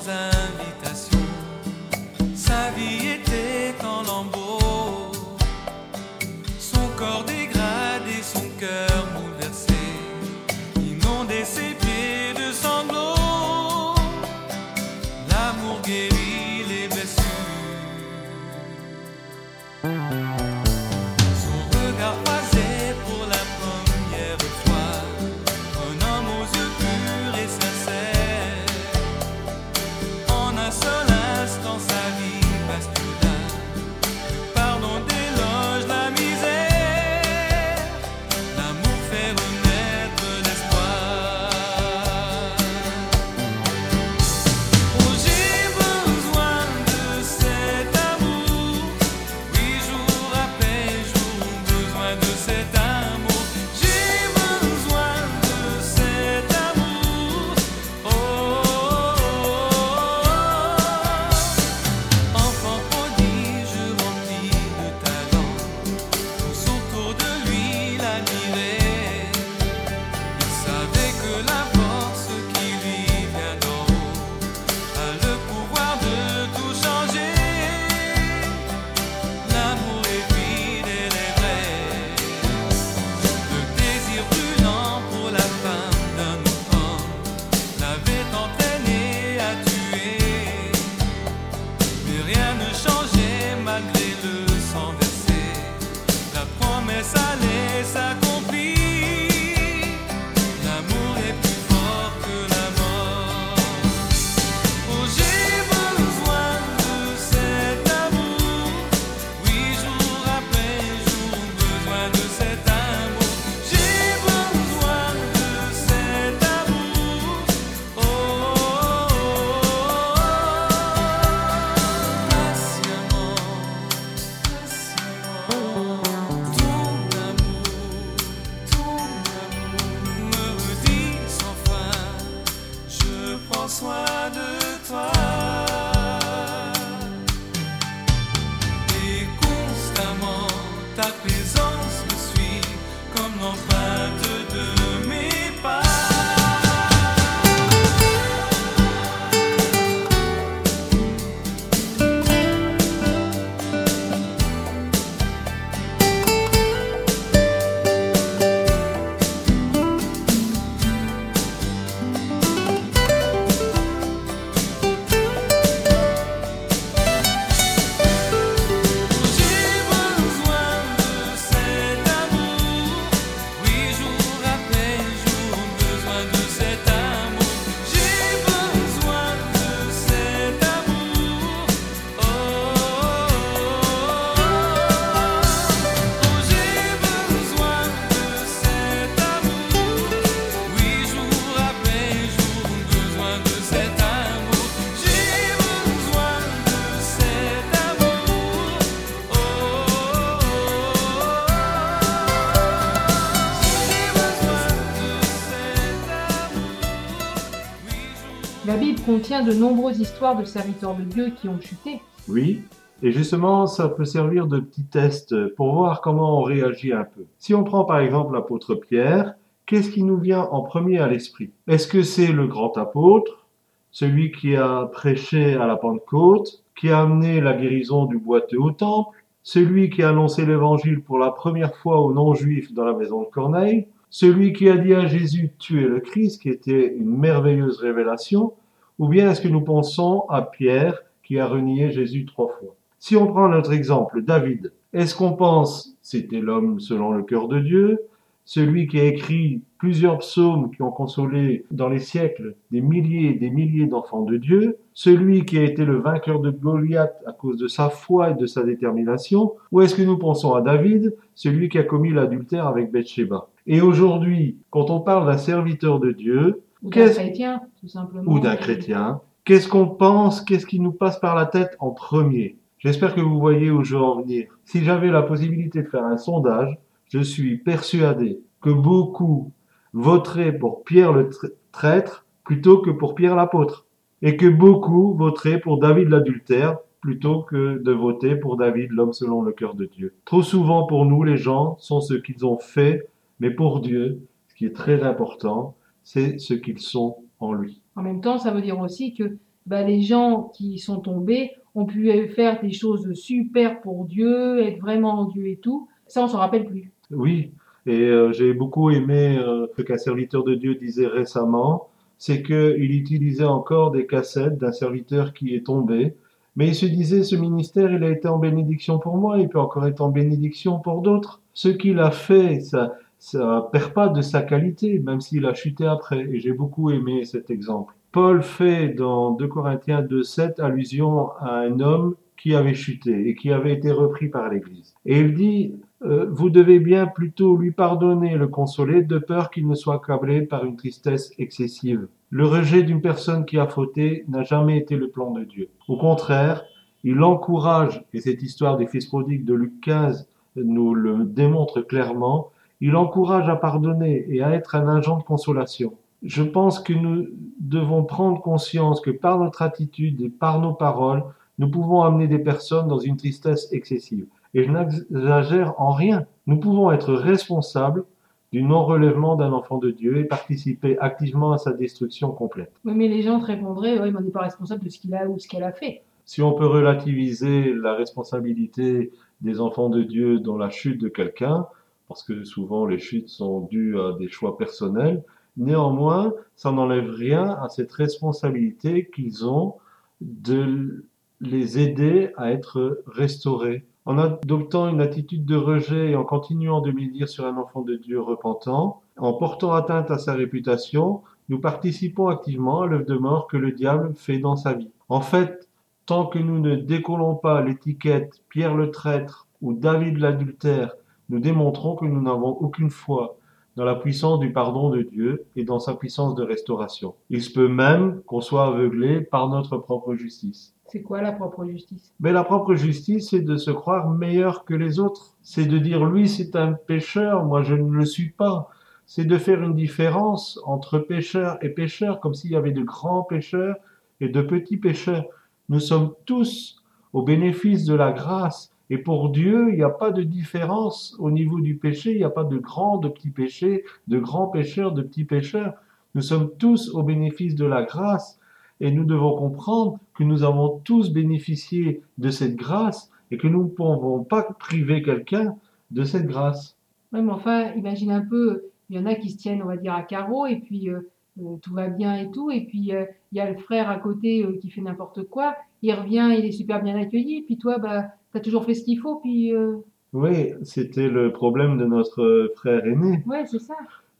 De 209.42 209.52
nombreuses 209.52 210.00
histoires 210.00 210.38
de 210.38 210.44
serviteurs 210.44 210.94
de 210.94 211.02
Dieu 211.02 211.32
qui 211.40 211.48
ont 211.48 211.60
chuté. 211.60 212.00
Oui, 212.28 212.62
et 213.02 213.12
justement, 213.12 213.66
ça 213.66 213.88
peut 213.88 214.04
servir 214.04 214.46
de 214.46 214.58
petit 214.58 214.84
test 214.84 215.34
pour 215.54 215.74
voir 215.74 216.00
comment 216.00 216.40
on 216.40 216.42
réagit 216.42 216.92
un 216.92 217.04
peu. 217.04 217.26
Si 217.38 217.54
on 217.54 217.62
prend 217.62 217.84
par 217.84 218.00
exemple 218.00 218.34
l'apôtre 218.34 218.74
Pierre, 218.74 219.34
qu'est-ce 219.66 219.90
qui 219.90 220.02
nous 220.02 220.18
vient 220.18 220.42
en 220.42 220.62
premier 220.62 220.98
à 220.98 221.06
l'esprit? 221.06 221.50
Est-ce 221.68 221.86
que 221.86 222.02
c'est 222.02 222.32
le 222.32 222.46
grand 222.46 222.76
apôtre, 222.76 223.46
celui 223.92 224.32
qui 224.32 224.56
a 224.56 224.86
prêché 224.86 225.54
à 225.54 225.66
la 225.66 225.76
Pentecôte, 225.76 226.64
qui 226.74 226.90
a 226.90 227.00
amené 227.00 227.40
la 227.40 227.54
guérison 227.54 228.06
du 228.06 228.18
boiteux 228.18 228.60
au 228.60 228.72
temple, 228.72 229.24
celui 229.42 229.90
qui 229.90 230.02
a 230.02 230.10
annoncé 230.10 230.44
l'évangile 230.44 231.00
pour 231.00 231.18
la 231.18 231.30
première 231.30 231.74
fois 231.76 232.00
aux 232.00 232.12
non-juifs 232.12 232.72
dans 232.72 232.84
la 232.84 232.92
maison 232.92 233.22
de 233.22 233.28
Corneille, 233.28 233.86
celui 234.10 234.52
qui 234.52 234.68
a 234.68 234.76
dit 234.76 234.94
à 234.94 235.06
Jésus 235.06 235.52
tu 235.58 235.84
es 235.84 235.88
le 235.88 236.00
Christ, 236.00 236.42
qui 236.42 236.48
était 236.48 236.94
une 236.96 237.16
merveilleuse 237.16 237.78
révélation, 237.78 238.54
ou 238.98 239.08
bien 239.08 239.30
est-ce 239.30 239.40
que 239.40 239.48
nous 239.48 239.60
pensons 239.60 240.24
à 240.28 240.42
Pierre 240.42 241.02
qui 241.22 241.38
a 241.38 241.46
renié 241.46 241.90
Jésus 241.90 242.24
trois 242.24 242.48
fois? 242.48 242.74
Si 242.98 243.16
on 243.16 243.26
prend 243.26 243.48
notre 243.48 243.72
exemple, 243.72 244.22
David, 244.22 244.72
est-ce 244.92 245.14
qu'on 245.14 245.34
pense 245.34 245.96
c'était 246.02 246.40
l'homme 246.40 246.80
selon 246.80 247.12
le 247.12 247.22
cœur 247.22 247.48
de 247.48 247.60
Dieu, 247.60 248.00
celui 248.46 248.86
qui 248.86 248.98
a 248.98 249.04
écrit 249.04 249.60
plusieurs 249.78 250.18
psaumes 250.18 250.70
qui 250.74 250.80
ont 250.80 250.90
consolé 250.90 251.66
dans 251.70 251.90
les 251.90 251.98
siècles 251.98 252.54
des 252.70 252.80
milliers 252.80 253.28
et 253.28 253.34
des 253.34 253.50
milliers 253.50 253.86
d'enfants 253.86 254.22
de 254.22 254.38
Dieu, 254.38 254.78
celui 254.94 255.44
qui 255.44 255.58
a 255.58 255.64
été 255.64 255.84
le 255.84 255.98
vainqueur 255.98 256.40
de 256.40 256.50
Goliath 256.50 257.14
à 257.26 257.32
cause 257.32 257.58
de 257.58 257.68
sa 257.68 257.90
foi 257.90 258.30
et 258.30 258.34
de 258.34 258.46
sa 258.46 258.62
détermination, 258.62 259.52
ou 259.70 259.82
est-ce 259.82 259.94
que 259.94 260.02
nous 260.02 260.16
pensons 260.16 260.54
à 260.54 260.62
David, 260.62 261.14
celui 261.34 261.68
qui 261.68 261.76
a 261.76 261.84
commis 261.84 262.10
l'adultère 262.10 262.66
avec 262.66 262.90
Bathsheba? 262.90 263.50
Et 263.66 263.82
aujourd'hui, 263.82 264.56
quand 264.70 264.88
on 264.88 265.00
parle 265.00 265.26
d'un 265.26 265.36
serviteur 265.36 266.00
de 266.00 266.10
Dieu, 266.12 266.62
Ou 266.82 266.90
d'un 266.90 267.08
chrétien, 267.08 267.60
tout 267.80 267.88
simplement. 267.88 268.30
ou 268.30 268.38
d'un 268.40 268.56
chrétien, 268.56 269.20
qu'est-ce 269.44 269.68
qu'on 269.68 269.86
pense, 269.88 270.40
qu'est-ce 270.40 270.66
qui 270.66 270.80
nous 270.80 270.92
passe 270.92 271.18
par 271.18 271.34
la 271.34 271.46
tête 271.46 271.76
en 271.80 271.90
premier? 271.90 272.56
J'espère 272.78 273.14
que 273.14 273.20
vous 273.20 273.40
voyez 273.40 273.70
où 273.70 273.82
je 273.82 273.96
veux 273.96 274.02
en 274.02 274.20
venir. 274.20 274.46
Si 274.64 274.84
j'avais 274.84 275.10
la 275.10 275.22
possibilité 275.22 275.82
de 275.82 275.88
faire 275.88 276.04
un 276.04 276.16
sondage, 276.16 276.78
je 277.06 277.18
suis 277.20 277.56
persuadé 277.56 278.40
que 278.60 278.70
beaucoup 278.70 279.50
voteraient 279.92 280.56
pour 280.56 280.84
Pierre 280.84 281.12
le 281.12 281.28
tra- 281.28 281.50
traître 281.72 282.26
plutôt 282.44 282.78
que 282.78 282.90
pour 282.90 283.14
Pierre 283.14 283.34
l'apôtre. 283.34 283.86
Et 284.22 284.36
que 284.36 284.46
beaucoup 284.46 285.14
voteraient 285.14 285.60
pour 285.60 285.78
David 285.78 286.08
l'adultère 286.08 286.78
plutôt 287.00 287.42
que 287.42 287.78
de 287.78 287.92
voter 287.92 288.34
pour 288.34 288.56
David 288.56 288.90
l'homme 288.90 289.12
selon 289.12 289.42
le 289.42 289.52
cœur 289.52 289.74
de 289.74 289.84
Dieu. 289.84 290.14
Trop 290.24 290.42
souvent 290.42 290.86
pour 290.86 291.04
nous, 291.04 291.22
les 291.22 291.36
gens 291.36 291.76
sont 291.78 292.00
ce 292.00 292.14
qu'ils 292.14 292.44
ont 292.44 292.58
fait, 292.58 293.08
mais 293.38 293.50
pour 293.50 293.80
Dieu, 293.80 294.20
ce 294.48 294.54
qui 294.56 294.66
est 294.66 294.74
très 294.74 295.04
important, 295.04 295.76
c'est 296.08 296.38
ce 296.38 296.54
qu'ils 296.54 296.78
sont 296.78 297.18
en 297.38 297.52
lui. 297.52 297.82
En 297.94 298.00
même 298.00 298.22
temps, 298.22 298.38
ça 298.38 298.50
veut 298.50 298.62
dire 298.62 298.80
aussi 298.80 299.12
qu'il 299.12 299.36
bah, 299.66 299.82
les 299.82 300.00
gens 300.00 300.50
qui 300.54 300.78
sont 300.78 301.00
tombés 301.00 301.50
ont 301.74 301.84
pu 301.84 302.10
faire 302.28 302.62
des 302.62 302.72
choses 302.72 303.12
super 303.12 303.82
pour 303.82 304.06
Dieu, 304.06 304.58
être 304.60 304.80
vraiment 304.80 305.20
en 305.20 305.24
Dieu 305.26 305.48
et 305.48 305.56
tout. 305.56 305.86
Ça, 306.06 306.24
on 306.24 306.28
s'en 306.28 306.38
rappelle 306.38 306.64
plus. 306.64 306.90
Oui, 307.10 307.50
et 307.84 308.00
euh, 308.06 308.32
j'ai 308.32 308.54
beaucoup 308.54 308.88
aimé 308.88 309.36
euh, 309.38 309.66
ce 309.76 309.82
qu'un 309.82 309.98
serviteur 309.98 310.44
de 310.44 310.54
Dieu 310.54 310.76
disait 310.76 311.06
récemment, 311.06 311.88
c'est 312.16 312.42
qu'il 312.42 312.90
utilisait 312.90 313.44
encore 313.44 313.90
des 313.90 314.06
cassettes 314.06 314.56
d'un 314.56 314.72
serviteur 314.72 315.34
qui 315.34 315.54
est 315.54 315.66
tombé, 315.66 316.14
mais 316.56 316.68
il 316.68 316.74
se 316.74 316.86
disait, 316.86 317.22
ce 317.22 317.36
ministère, 317.36 317.92
il 317.92 318.02
a 318.02 318.08
été 318.08 318.28
en 318.28 318.38
bénédiction 318.38 318.98
pour 318.98 319.18
moi, 319.18 319.38
il 319.38 319.50
peut 319.50 319.60
encore 319.60 319.86
être 319.86 320.00
en 320.00 320.08
bénédiction 320.08 320.78
pour 320.78 321.02
d'autres. 321.02 321.42
Ce 321.52 321.68
qu'il 321.68 321.98
a 321.98 322.10
fait, 322.10 322.60
ça, 322.60 322.94
ça 323.18 323.68
perd 323.72 323.92
pas 323.92 324.08
de 324.08 324.22
sa 324.22 324.42
qualité, 324.42 324.98
même 325.00 325.20
s'il 325.20 325.46
a 325.46 325.54
chuté 325.54 325.86
après. 325.86 326.20
Et 326.30 326.40
j'ai 326.40 326.52
beaucoup 326.52 326.90
aimé 326.90 327.24
cet 327.24 327.50
exemple. 327.50 327.94
Paul 328.12 328.42
fait 328.42 328.88
dans 328.88 329.32
2 329.32 329.46
Corinthiens 329.48 330.02
2.7 330.02 330.60
allusion 330.60 331.30
à 331.40 331.58
un 331.58 331.80
homme 331.80 332.14
qui 332.36 332.54
avait 332.54 332.74
chuté 332.74 333.28
et 333.28 333.34
qui 333.34 333.52
avait 333.52 333.72
été 333.72 333.90
repris 333.90 334.28
par 334.28 334.48
l'Église. 334.48 334.94
Et 335.04 335.18
il 335.18 335.34
dit, 335.34 335.74
euh, 336.02 336.26
vous 336.30 336.50
devez 336.50 336.78
bien 336.78 337.06
plutôt 337.06 337.56
lui 337.56 337.72
pardonner, 337.72 338.36
le 338.36 338.46
consoler, 338.46 339.02
de 339.02 339.18
peur 339.18 339.50
qu'il 339.50 339.66
ne 339.66 339.74
soit 339.74 339.96
accablé 339.96 340.42
par 340.42 340.64
une 340.64 340.76
tristesse 340.76 341.32
excessive. 341.38 342.06
Le 342.30 342.46
rejet 342.46 342.84
d'une 342.84 343.00
personne 343.00 343.44
qui 343.44 343.58
a 343.58 343.66
fauté 343.66 344.24
n'a 344.28 344.44
jamais 344.44 344.78
été 344.78 344.96
le 344.96 345.08
plan 345.08 345.32
de 345.32 345.42
Dieu. 345.42 345.68
Au 345.88 345.96
contraire, 345.96 346.64
il 347.02 347.22
encourage, 347.22 348.04
et 348.12 348.20
cette 348.20 348.42
histoire 348.42 348.76
des 348.76 348.86
fils 348.86 349.06
prodigues 349.06 349.44
de 349.44 349.54
Luc 349.54 349.80
15 349.80 350.28
nous 350.56 350.94
le 350.94 351.24
démontre 351.24 351.82
clairement, 351.82 352.50
il 352.80 352.96
encourage 352.96 353.48
à 353.48 353.56
pardonner 353.56 354.26
et 354.28 354.42
à 354.42 354.52
être 354.52 354.74
un 354.74 354.88
agent 354.88 355.18
de 355.18 355.22
consolation. 355.22 355.94
Je 356.22 356.42
pense 356.42 356.80
que 356.80 356.92
nous 356.92 357.26
devons 357.60 358.04
prendre 358.04 358.40
conscience 358.40 359.00
que 359.00 359.10
par 359.10 359.38
notre 359.38 359.62
attitude 359.62 360.20
et 360.20 360.28
par 360.28 360.60
nos 360.60 360.72
paroles, 360.72 361.24
nous 361.58 361.70
pouvons 361.70 362.02
amener 362.02 362.28
des 362.28 362.38
personnes 362.38 362.88
dans 362.88 362.98
une 362.98 363.16
tristesse 363.16 363.72
excessive. 363.72 364.26
Et 364.54 364.64
je 364.64 364.70
n'exagère 364.70 365.74
en 365.78 365.90
rien. 365.90 366.26
Nous 366.46 366.58
pouvons 366.58 366.90
être 366.90 367.12
responsables 367.12 368.04
du 368.52 368.62
non-relèvement 368.62 369.36
d'un 369.36 369.52
enfant 369.52 369.78
de 369.78 369.90
Dieu 369.90 370.18
et 370.18 370.24
participer 370.24 370.98
activement 370.98 371.52
à 371.52 371.58
sa 371.58 371.72
destruction 371.72 372.30
complète. 372.30 372.72
Oui, 372.84 372.94
mais 372.94 373.08
les 373.08 373.22
gens 373.22 373.40
te 373.40 373.46
répondraient, 373.46 373.98
ouais, 373.98 374.10
mais 374.10 374.18
on 374.18 374.22
n'est 374.22 374.30
pas 374.30 374.42
responsable 374.42 374.84
de 374.84 374.88
ce 374.88 374.98
qu'il 374.98 375.14
a 375.14 375.28
ou 375.28 375.38
ce 375.38 375.46
qu'elle 375.46 375.64
a 375.64 375.72
fait. 375.72 376.02
Si 376.24 376.42
on 376.42 376.52
peut 376.52 376.66
relativiser 376.66 377.72
la 377.74 377.94
responsabilité 377.94 379.12
des 379.40 379.60
enfants 379.60 379.88
de 379.90 380.02
Dieu 380.02 380.40
dans 380.40 380.56
la 380.56 380.70
chute 380.70 381.00
de 381.00 381.08
quelqu'un, 381.08 381.66
parce 382.08 382.22
que 382.22 382.44
souvent 382.44 382.86
les 382.86 382.98
chutes 382.98 383.28
sont 383.28 383.60
dues 383.60 383.98
à 383.98 384.12
des 384.18 384.28
choix 384.28 384.56
personnels, 384.56 385.22
néanmoins, 385.56 386.32
ça 386.56 386.72
n'enlève 386.72 387.10
rien 387.10 387.58
à 387.62 387.68
cette 387.68 387.92
responsabilité 387.92 389.10
qu'ils 389.14 389.46
ont 389.46 389.74
de 390.20 391.04
les 391.40 391.78
aider 391.78 392.32
à 392.36 392.50
être 392.50 393.02
restaurés. 393.06 393.84
En 394.06 394.18
adoptant 394.18 394.88
une 394.88 395.02
attitude 395.02 395.44
de 395.44 395.56
rejet 395.56 396.10
et 396.10 396.16
en 396.16 396.24
continuant 396.24 396.80
de 396.80 396.90
médire 396.90 397.28
sur 397.28 397.44
un 397.44 397.56
enfant 397.56 397.82
de 397.82 397.94
Dieu 397.94 398.20
repentant, 398.20 399.02
en 399.18 399.34
portant 399.34 399.72
atteinte 399.72 400.10
à 400.10 400.18
sa 400.18 400.32
réputation, 400.32 401.22
nous 401.48 401.60
participons 401.60 402.28
activement 402.28 402.82
à 402.82 402.86
l'œuvre 402.86 403.04
de 403.04 403.16
mort 403.16 403.46
que 403.46 403.56
le 403.56 403.72
diable 403.72 404.14
fait 404.14 404.38
dans 404.38 404.56
sa 404.56 404.72
vie. 404.72 404.90
En 405.08 405.20
fait, 405.20 405.68
tant 406.06 406.26
que 406.26 406.38
nous 406.38 406.58
ne 406.58 406.76
décollons 406.76 407.34
pas 407.34 407.60
l'étiquette 407.60 408.42
Pierre 408.48 408.74
le 408.74 408.90
traître 408.90 409.46
ou 409.60 409.74
David 409.74 410.18
l'adultère, 410.18 410.94
nous 411.28 411.40
démontrons 411.40 411.94
que 411.96 412.06
nous 412.06 412.20
n'avons 412.20 412.50
aucune 412.50 412.90
foi 412.90 413.36
dans 413.76 413.84
la 413.84 413.94
puissance 413.94 414.40
du 414.40 414.52
pardon 414.52 414.90
de 414.90 415.02
Dieu 415.02 415.44
et 415.54 415.64
dans 415.64 415.78
sa 415.78 415.94
puissance 415.94 416.34
de 416.34 416.42
restauration. 416.42 417.14
Il 417.30 417.42
se 417.42 417.52
peut 417.52 417.68
même 417.68 418.22
qu'on 418.26 418.40
soit 418.40 418.66
aveuglé 418.66 419.20
par 419.20 419.48
notre 419.48 419.76
propre 419.76 420.14
justice. 420.14 420.74
C'est 420.86 421.02
quoi 421.02 421.22
la 421.22 421.32
propre 421.32 421.64
justice? 421.66 422.12
Mais 422.18 422.32
la 422.32 422.44
propre 422.44 422.74
justice, 422.74 423.30
c'est 423.30 423.42
de 423.42 423.56
se 423.56 423.70
croire 423.70 424.08
meilleur 424.08 424.64
que 424.64 424.74
les 424.74 424.98
autres. 424.98 425.36
C'est 425.42 425.66
de 425.66 425.78
dire, 425.78 426.04
lui, 426.06 426.28
c'est 426.28 426.56
un 426.56 426.72
pécheur, 426.72 427.44
moi, 427.44 427.62
je 427.62 427.74
ne 427.74 427.90
le 427.90 428.04
suis 428.04 428.30
pas. 428.30 428.70
C'est 429.06 429.26
de 429.26 429.38
faire 429.38 429.62
une 429.62 429.74
différence 429.74 430.58
entre 430.64 430.98
pécheur 430.98 431.58
et 431.62 431.68
pécheur, 431.68 432.20
comme 432.20 432.34
s'il 432.34 432.50
y 432.50 432.56
avait 432.56 432.72
de 432.72 432.82
grands 432.82 433.22
pécheurs 433.22 433.76
et 434.20 434.28
de 434.28 434.42
petits 434.42 434.78
pécheurs. 434.78 435.26
Nous 435.68 435.80
sommes 435.80 436.14
tous 436.24 436.82
au 437.12 437.22
bénéfice 437.22 437.84
de 437.84 437.94
la 437.94 438.10
grâce. 438.10 438.72
Et 438.90 438.98
pour 438.98 439.30
Dieu, 439.30 439.68
il 439.70 439.76
n'y 439.76 439.82
a 439.82 439.90
pas 439.90 440.10
de 440.10 440.22
différence. 440.22 441.14
Au 441.18 441.30
niveau 441.30 441.60
du 441.60 441.76
péché, 441.76 442.12
il 442.12 442.18
n'y 442.18 442.24
a 442.24 442.30
pas 442.30 442.44
de 442.44 442.56
grands, 442.56 442.98
de 442.98 443.08
petits 443.08 443.30
péchés, 443.30 443.84
de 444.06 444.18
grands 444.18 444.48
pécheurs, 444.48 444.92
de 444.92 445.02
petits 445.02 445.24
pécheurs. 445.24 445.74
Nous 446.14 446.22
sommes 446.22 446.50
tous 446.58 446.94
au 446.94 447.02
bénéfice 447.02 447.54
de 447.54 447.66
la 447.66 447.82
grâce. 447.82 448.38
Et 448.80 448.90
nous 448.92 449.04
devons 449.04 449.36
comprendre 449.36 449.98
que 450.14 450.24
nous 450.24 450.44
avons 450.44 450.78
tous 450.84 451.12
bénéficié 451.12 452.02
de 452.16 452.30
cette 452.30 452.56
grâce 452.56 453.10
et 453.30 453.36
que 453.36 453.48
nous 453.48 453.64
ne 453.64 453.68
pouvons 453.68 454.24
pas 454.24 454.42
priver 454.42 455.02
quelqu'un 455.02 455.56
de 455.90 456.04
cette 456.04 456.26
grâce. 456.26 456.76
Oui, 457.12 457.22
mais 457.22 457.32
enfin, 457.32 457.72
imagine 457.74 458.10
un 458.10 458.24
peu, 458.24 458.64
il 458.88 458.96
y 458.96 458.98
en 458.98 459.06
a 459.06 459.14
qui 459.14 459.30
se 459.30 459.38
tiennent, 459.38 459.62
on 459.62 459.66
va 459.66 459.76
dire, 459.76 459.94
à 459.94 460.02
carreau, 460.02 460.46
et 460.46 460.56
puis 460.56 460.90
euh, 460.90 461.00
euh, 461.40 461.56
tout 461.62 461.72
va 461.72 461.88
bien 461.88 462.14
et 462.16 462.30
tout, 462.30 462.50
et 462.50 462.62
puis 462.62 462.94
euh, 462.94 463.04
il 463.32 463.38
y 463.38 463.40
a 463.40 463.50
le 463.50 463.56
frère 463.56 463.90
à 463.90 463.98
côté 463.98 464.46
qui 464.60 464.70
fait 464.70 464.80
n'importe 464.80 465.24
quoi, 465.24 465.56
il 465.82 465.92
revient, 465.92 466.34
il 466.38 466.44
est 466.44 466.52
super 466.52 466.82
bien 466.82 466.96
accueilli, 466.96 467.42
puis 467.42 467.56
toi, 467.56 467.78
bah, 467.78 468.08
t'as 468.32 468.40
toujours 468.40 468.64
fait 468.64 468.74
ce 468.74 468.84
qu'il 468.84 468.98
faut, 468.98 469.16
puis... 469.16 469.54
euh, 469.54 469.76
Oui, 470.12 470.52
c'était 470.62 471.08
le 471.08 471.32
problème 471.32 471.78
de 471.78 471.84
notre 471.86 472.52
frère 472.56 472.84
aîné. 472.86 473.22
ouais, 473.26 473.44
c'est 473.46 473.58
ça. 473.60 473.74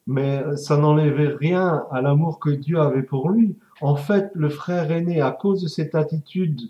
Mais 0.06 0.42
ça 0.56 0.78
n'enlevait 0.78 1.34
rien 1.38 1.84
à 1.90 2.00
l'amour 2.00 2.38
que 2.38 2.48
Dieu 2.50 2.78
avait 2.80 3.02
pour 3.02 3.28
lui. 3.30 3.56
En 3.82 3.96
fait, 3.96 4.30
le 4.34 4.48
frère 4.48 4.90
aîné, 4.90 5.20
à 5.20 5.30
cause 5.32 5.62
de 5.62 5.68
cette 5.68 5.94
attitude 5.94 6.60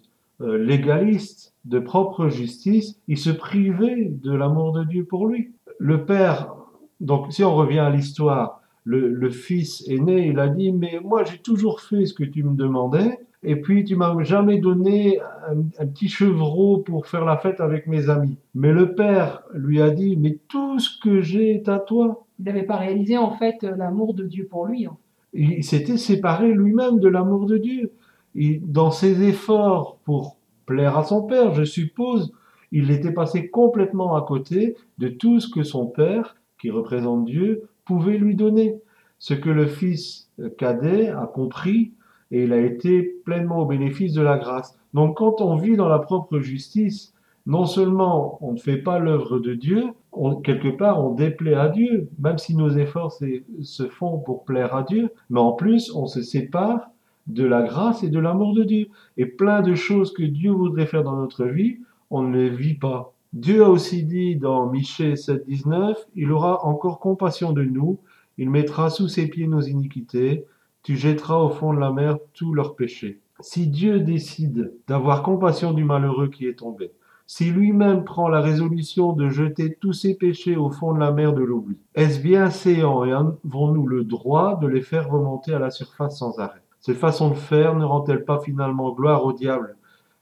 euh, 0.41 0.59
légaliste 0.59 1.55
de 1.65 1.79
propre 1.79 2.29
justice, 2.29 2.99
il 3.07 3.17
se 3.19 3.31
privait 3.31 4.07
de 4.11 4.33
l'amour 4.33 4.73
de 4.73 4.83
Dieu 4.85 5.05
pour 5.05 5.27
lui. 5.29 5.53
Le 5.79 6.05
père, 6.05 6.53
donc 7.01 7.33
si 7.33 7.45
on 7.45 7.55
revient 7.55 7.79
à 7.79 7.91
l'histoire, 7.91 8.61
le, 8.85 9.09
le 9.09 9.31
fils 9.31 9.85
aîné, 9.89 10.27
il 10.29 10.39
a 10.41 10.49
dit, 10.49 10.73
mais 10.73 10.99
moi 11.05 11.23
j'ai 11.25 11.39
toujours 11.39 11.81
fait 11.81 12.07
ce 12.07 12.15
que 12.15 12.25
tu 12.25 12.43
me 12.43 12.57
demandais, 12.57 13.21
et 13.43 13.57
puis 13.57 13.85
tu 13.85 13.95
m'as 13.97 14.21
jamais 14.25 14.59
donné 14.59 15.21
un, 15.21 15.59
un 15.79 15.87
petit 15.87 16.09
chevreau 16.09 16.79
pour 16.79 17.07
faire 17.07 17.25
la 17.25 17.37
fête 17.37 17.61
avec 17.61 17.87
mes 17.87 18.11
amis. 18.11 18.37
Mais 18.55 18.73
le 18.73 18.95
père 18.95 19.43
lui 19.55 19.81
a 19.81 19.91
dit, 19.91 20.17
mais 20.17 20.39
tout 20.49 20.79
ce 20.79 20.99
que 21.01 21.21
j'ai 21.21 21.55
est 21.55 21.69
à 21.69 21.79
toi. 21.79 22.27
Il 22.39 22.45
n'avait 22.47 22.65
pas 22.65 22.77
réalisé, 22.77 23.17
en 23.17 23.33
fait, 23.33 23.63
euh, 23.65 23.77
l'amour 23.77 24.15
de 24.15 24.25
Dieu 24.25 24.47
pour 24.51 24.67
lui. 24.67 24.87
hein. 24.87 24.97
il 25.33 25.63
s'était 25.65 25.97
séparé 25.99 26.53
lui-même 26.53 26.99
de 27.01 27.09
l'amour 27.09 27.47
de 27.47 27.59
Dieu. 27.59 27.93
Et 28.35 28.61
dans 28.65 28.91
ses 28.91 29.23
efforts 29.23 29.99
pour 30.05 30.37
plaire 30.67 30.99
à 30.99 31.05
son 31.05 31.23
père, 31.23 31.55
je 31.55 31.65
suppose, 31.65 32.33
il 32.73 32.91
était 32.91 33.13
passé 33.13 33.49
complètement 33.49 34.15
à 34.17 34.23
côté 34.23 34.77
de 34.99 35.09
tout 35.09 35.41
ce 35.41 35.49
que 35.49 35.63
son 35.63 35.87
père, 35.87 36.37
qui 36.61 36.71
représente 36.71 37.25
Dieu, 37.25 37.69
pouvait 37.85 38.19
lui 38.19 38.35
donner. 38.35 38.77
Ce 39.19 39.35
que 39.35 39.51
le 39.51 39.67
fils 39.67 40.31
cadet 40.59 41.09
a 41.09 41.27
compris 41.27 41.93
et 42.31 42.45
il 42.45 42.53
a 42.53 42.61
été 42.61 43.03
pleinement 43.25 43.61
au 43.61 43.67
bénéfice 43.67 44.13
de 44.13 44.23
la 44.23 44.39
grâce. 44.39 44.79
Donc 44.95 45.17
quand 45.19 45.41
on 45.41 45.57
vit 45.57 45.77
dans 45.77 45.89
la 45.89 45.99
propre 45.99 46.39
justice, 46.41 47.15
non 47.47 47.65
seulement 47.65 48.39
on 48.43 48.53
ne 48.53 48.59
fait 48.59 48.77
pas 48.77 48.99
l'œuvre 48.99 49.39
de 49.39 49.55
Dieu, 49.55 49.85
on- 50.13 50.37
quelque 50.37 50.69
part 50.69 51.03
on 51.05 51.15
déplaît 51.15 51.55
à 51.55 51.69
Dieu, 51.69 52.09
même 52.19 52.39
si 52.39 52.55
nos 52.55 52.71
efforts 52.71 53.19
se 53.63 53.89
font 53.89 54.19
pour 54.19 54.45
plaire 54.45 54.75
à 54.75 54.83
Dieu, 54.83 55.11
mais 55.31 55.41
en 55.41 55.53
plus 55.53 55.91
on 55.95 56.07
se 56.07 56.23
sépare 56.23 56.91
de 57.27 57.45
la 57.45 57.63
grâce 57.63 58.03
et 58.03 58.09
de 58.11 58.19
l'amour 58.19 58.55
de 58.55 58.65
Dieu. 58.65 58.89
Et 59.17 59.27
plein 59.27 59.61
de 59.63 59.75
choses 59.75 60.13
que 60.13 60.23
Dieu 60.23 60.51
voudrait 60.51 60.87
faire 60.87 61.05
dans 61.05 61.17
notre 61.17 61.45
vie, 61.45 61.79
on 62.11 62.23
ne 62.23 62.37
les 62.37 62.51
vit 62.51 62.75
pas. 62.75 63.13
Dieu 63.35 63.63
a 63.65 63.69
aussi 63.69 64.05
dit 64.05 64.37
dans 64.37 64.67
Michée 64.71 65.15
7,19, 65.17 65.97
il 66.17 66.33
aura 66.33 66.65
encore 66.65 66.99
compassion 67.01 67.53
de 67.53 67.63
nous, 67.63 67.99
il 68.39 68.49
mettra 68.49 68.89
sous 68.89 69.09
ses 69.09 69.27
pieds 69.29 69.47
nos 69.47 69.61
iniquités, 69.61 70.45
tu 70.89 70.97
jetteras 70.97 71.37
au 71.37 71.51
fond 71.51 71.75
de 71.75 71.81
la 71.81 71.93
mer 71.93 72.17
tous 72.33 72.55
leurs 72.55 72.75
péchés. 72.75 73.21
Si 73.41 73.67
Dieu 73.67 74.01
décide 74.01 74.73
d'avoir 74.87 75.23
compassion 75.23 75.75
du 75.75 75.85
malheureux 75.85 76.29
qui 76.29 76.47
est 76.47 76.61
tombé, 76.61 76.93
si 77.27 77.51
lui-même 77.51 78.05
prend 78.05 78.31
la 78.31 78.41
résolution 78.41 79.13
de 79.13 79.29
jeter 79.29 79.77
tous 79.79 79.93
ses 79.93 80.15
péchés 80.15 80.57
au 80.57 80.71
fond 80.71 80.95
de 80.95 80.99
la 80.99 81.13
mer 81.13 81.35
de 81.35 81.43
l'oubli, 81.43 81.77
est-ce 81.95 82.23
bien 82.23 82.49
séant 82.49 83.05
et 83.05 83.13
avons-nous 83.13 83.87
le 83.87 84.03
droit 84.03 84.59
de 84.59 84.67
les 84.67 84.81
faire 84.81 85.11
remonter 85.11 85.53
à 85.53 85.59
la 85.59 85.69
surface 85.69 86.21
sans 86.21 86.39
arrêt? 86.39 86.63
Cette 86.81 86.97
façon 86.97 87.29
de 87.29 87.35
faire 87.35 87.75
ne 87.75 87.85
rend-elle 87.85 88.25
pas 88.25 88.41
finalement 88.41 88.91
gloire 88.93 89.27
au 89.27 89.35
diable 89.35 89.77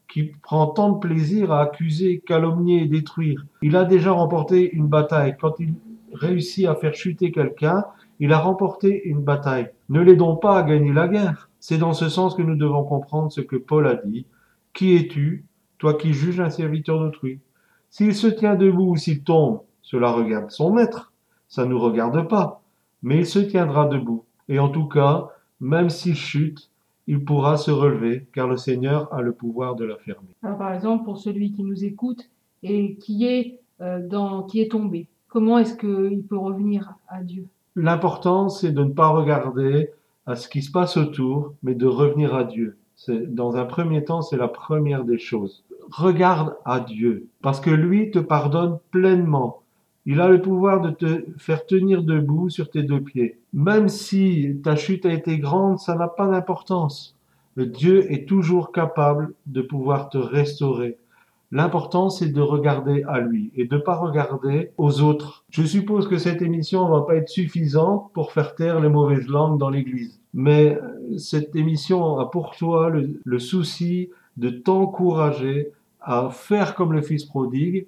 qui 0.09 0.33
prend 0.42 0.66
tant 0.66 0.90
de 0.90 0.98
plaisir 0.98 1.52
à 1.52 1.61
accuser, 1.61 2.24
calomnier 2.26 2.83
et 2.83 2.88
détruire? 2.88 3.46
Il 3.62 3.76
a 3.76 3.85
déjà 3.85 4.11
remporté 4.11 4.68
une 4.72 4.88
bataille. 4.88 5.37
Quand 5.40 5.61
il 5.61 5.74
réussit 6.12 6.66
à 6.66 6.74
faire 6.74 6.94
chuter 6.94 7.31
quelqu'un, 7.31 7.85
il 8.18 8.33
a 8.33 8.38
remporté 8.38 9.07
une 9.09 9.22
bataille. 9.22 9.70
Ne 9.88 10.00
l'aidons 10.00 10.37
pas 10.37 10.59
à 10.59 10.62
gagner 10.62 10.92
la 10.92 11.09
guerre. 11.09 11.50
C'est 11.61 11.79
dans 11.79 11.92
ce 11.92 12.09
sens 12.09 12.35
que 12.35 12.42
nous 12.42 12.57
devons 12.57 12.85
comprendre 12.85 13.31
ce 13.33 13.40
que 13.40 13.57
Paul 13.57 13.87
a 13.87 13.94
dit. 13.94 14.26
Qui 14.72 14.94
es-tu, 14.94 15.44
toi 15.79 15.94
qui 15.94 16.12
juges 16.12 16.40
un 16.40 16.50
serviteur 16.50 17.00
d'autrui? 17.00 17.40
S'il 17.90 18.14
se 18.14 18.26
tient 18.26 18.57
debout 18.57 18.90
ou 18.90 18.96
s'il 18.96 19.22
tombe, 19.22 19.61
cela 19.83 20.11
regarde 20.11 20.50
son 20.50 20.72
maître. 20.72 21.12
Ça 21.48 21.64
ne 21.64 21.70
nous 21.70 21.79
regarde 21.79 22.29
pas. 22.29 22.62
Mais 23.02 23.18
il 23.18 23.26
se 23.26 23.38
tiendra 23.38 23.87
debout. 23.87 24.24
Et 24.48 24.59
en 24.59 24.68
tout 24.68 24.87
cas, 24.87 25.29
même 25.61 25.90
s'il 25.90 26.16
chute, 26.16 26.70
il 27.07 27.24
pourra 27.24 27.57
se 27.57 27.70
relever, 27.70 28.26
car 28.33 28.48
le 28.48 28.57
Seigneur 28.57 29.12
a 29.14 29.22
le 29.22 29.33
pouvoir 29.33 29.76
de 29.76 29.85
l'affermir. 29.85 30.31
Alors 30.42 30.59
par 30.59 30.72
exemple, 30.72 31.05
pour 31.05 31.18
celui 31.18 31.52
qui 31.52 31.62
nous 31.62 31.85
écoute 31.85 32.29
et 32.62 32.96
qui 32.96 33.26
est, 33.26 33.61
euh, 33.81 34.42
qui 34.48 34.61
est 34.61 34.70
tombé, 34.70 35.07
comment 35.29 35.59
est-ce 35.59 35.76
qu'il 35.76 36.22
peut 36.24 36.38
revenir 36.38 36.94
à 37.09 37.22
Dieu? 37.22 37.46
L'important, 37.76 38.48
c'est 38.48 38.72
de 38.72 38.82
ne 38.82 38.92
pas 38.92 39.08
regarder 39.08 39.90
à 40.24 40.34
ce 40.34 40.48
qui 40.48 40.62
se 40.62 40.72
passe 40.72 40.96
autour, 40.96 41.52
mais 41.62 41.74
de 41.74 41.86
revenir 41.86 42.34
à 42.34 42.44
Dieu. 42.44 42.78
Dans 43.08 43.56
un 43.56 43.66
premier 43.66 44.02
temps, 44.02 44.22
c'est 44.22 44.38
la 44.38 44.48
première 44.48 45.04
des 45.04 45.18
choses. 45.18 45.62
Regarde 45.92 46.56
à 46.64 46.80
Dieu, 46.80 47.28
parce 47.42 47.60
que 47.60 47.70
lui 47.70 48.10
te 48.10 48.18
pardonne 48.18 48.78
pleinement. 48.90 49.62
Il 50.06 50.22
a 50.22 50.28
le 50.28 50.40
pouvoir 50.40 50.80
de 50.80 50.90
te 50.90 51.26
faire 51.36 51.66
tenir 51.66 52.02
debout 52.02 52.48
sur 52.48 52.70
tes 52.70 52.82
deux 52.82 53.02
pieds. 53.02 53.40
Même 53.52 53.88
si 53.88 54.56
ta 54.64 54.74
chute 54.74 55.04
a 55.04 55.12
été 55.12 55.38
grande, 55.38 55.78
ça 55.78 55.96
n'a 55.96 56.08
pas 56.08 56.28
d'importance. 56.28 57.14
Dieu 57.58 58.10
est 58.10 58.26
toujours 58.26 58.72
capable 58.72 59.34
de 59.46 59.60
pouvoir 59.60 60.08
te 60.08 60.18
restaurer. 60.18 60.96
L'important, 61.57 62.11
c'est 62.11 62.29
de 62.29 62.42
regarder 62.42 63.03
à 63.05 63.19
lui 63.19 63.51
et 63.55 63.64
de 63.64 63.79
pas 63.79 63.97
regarder 63.97 64.73
aux 64.77 65.01
autres. 65.01 65.47
Je 65.49 65.62
suppose 65.62 66.07
que 66.07 66.19
cette 66.19 66.42
émission 66.42 66.87
va 66.87 67.01
pas 67.01 67.16
être 67.16 67.31
suffisante 67.31 68.12
pour 68.12 68.33
faire 68.33 68.55
taire 68.55 68.79
les 68.79 68.90
mauvaises 68.90 69.27
langues 69.27 69.59
dans 69.59 69.71
l'église. 69.71 70.21
Mais 70.35 70.77
euh, 70.77 71.16
cette 71.16 71.57
émission 71.57 72.19
a 72.19 72.27
pour 72.27 72.55
toi 72.57 72.90
le, 72.90 73.23
le 73.25 73.38
souci 73.38 74.11
de 74.37 74.51
t'encourager 74.51 75.73
à 76.03 76.29
faire 76.29 76.75
comme 76.75 76.92
le 76.92 77.01
fils 77.01 77.25
prodigue 77.25 77.87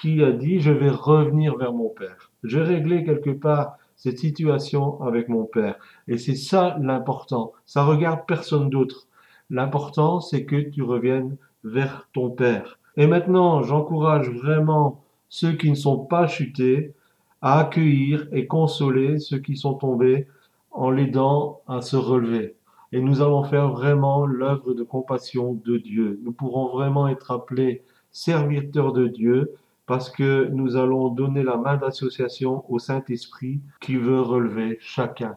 qui 0.00 0.24
a 0.24 0.32
dit 0.32 0.60
je 0.60 0.72
vais 0.72 0.88
revenir 0.88 1.58
vers 1.58 1.74
mon 1.74 1.90
père. 1.90 2.30
Je 2.42 2.58
vais 2.58 2.76
régler 2.76 3.04
quelque 3.04 3.28
part 3.28 3.74
cette 3.96 4.18
situation 4.18 4.98
avec 5.02 5.28
mon 5.28 5.44
père. 5.44 5.76
Et 6.08 6.16
c'est 6.16 6.36
ça 6.36 6.78
l'important. 6.80 7.52
Ça 7.66 7.84
regarde 7.84 8.20
personne 8.26 8.70
d'autre. 8.70 9.08
L'important, 9.50 10.20
c'est 10.20 10.46
que 10.46 10.56
tu 10.56 10.82
reviennes 10.82 11.36
vers 11.64 12.08
ton 12.14 12.30
père. 12.30 12.78
Et 12.96 13.06
maintenant, 13.06 13.62
j'encourage 13.62 14.30
vraiment 14.30 15.02
ceux 15.28 15.52
qui 15.52 15.70
ne 15.70 15.76
sont 15.76 15.98
pas 15.98 16.26
chutés 16.26 16.94
à 17.42 17.60
accueillir 17.60 18.26
et 18.32 18.46
consoler 18.46 19.18
ceux 19.18 19.38
qui 19.38 19.56
sont 19.56 19.74
tombés 19.74 20.26
en 20.70 20.90
l'aidant 20.90 21.60
à 21.66 21.80
se 21.80 21.96
relever. 21.96 22.56
Et 22.92 23.00
nous 23.00 23.22
allons 23.22 23.44
faire 23.44 23.70
vraiment 23.70 24.26
l'œuvre 24.26 24.74
de 24.74 24.82
compassion 24.82 25.54
de 25.64 25.78
Dieu. 25.78 26.20
Nous 26.24 26.32
pourrons 26.32 26.68
vraiment 26.68 27.08
être 27.08 27.30
appelés 27.30 27.82
serviteurs 28.10 28.92
de 28.92 29.06
Dieu 29.06 29.52
parce 29.86 30.10
que 30.10 30.48
nous 30.52 30.76
allons 30.76 31.08
donner 31.08 31.42
la 31.42 31.56
main 31.56 31.76
d'association 31.76 32.64
au 32.70 32.78
Saint-Esprit 32.78 33.60
qui 33.80 33.96
veut 33.96 34.20
relever 34.20 34.78
chacun, 34.80 35.36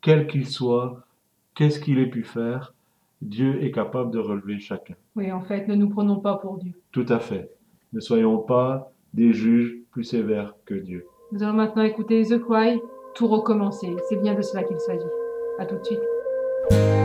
quel 0.00 0.26
qu'il 0.26 0.46
soit, 0.46 1.04
qu'est-ce 1.54 1.80
qu'il 1.80 1.98
ait 1.98 2.06
pu 2.06 2.22
faire. 2.22 2.74
Dieu 3.22 3.62
est 3.64 3.72
capable 3.72 4.12
de 4.12 4.20
relever 4.20 4.60
chacun. 4.60 4.94
Oui, 5.18 5.32
en 5.32 5.40
fait, 5.40 5.66
ne 5.66 5.74
nous 5.74 5.88
prenons 5.88 6.20
pas 6.20 6.36
pour 6.36 6.58
Dieu. 6.58 6.70
Tout 6.92 7.06
à 7.08 7.18
fait. 7.18 7.50
Ne 7.92 7.98
soyons 7.98 8.38
pas 8.38 8.92
des 9.14 9.32
juges 9.32 9.74
plus 9.90 10.04
sévères 10.04 10.54
que 10.64 10.74
Dieu. 10.74 11.06
Nous 11.32 11.42
allons 11.42 11.54
maintenant 11.54 11.82
écouter 11.82 12.22
The 12.22 12.38
Cry, 12.38 12.80
tout 13.16 13.26
recommencer. 13.26 13.96
C'est 14.08 14.22
bien 14.22 14.34
de 14.34 14.42
cela 14.42 14.62
qu'il 14.62 14.78
s'agit. 14.78 15.02
À 15.58 15.66
tout 15.66 15.74
de 15.76 15.84
suite. 15.84 16.97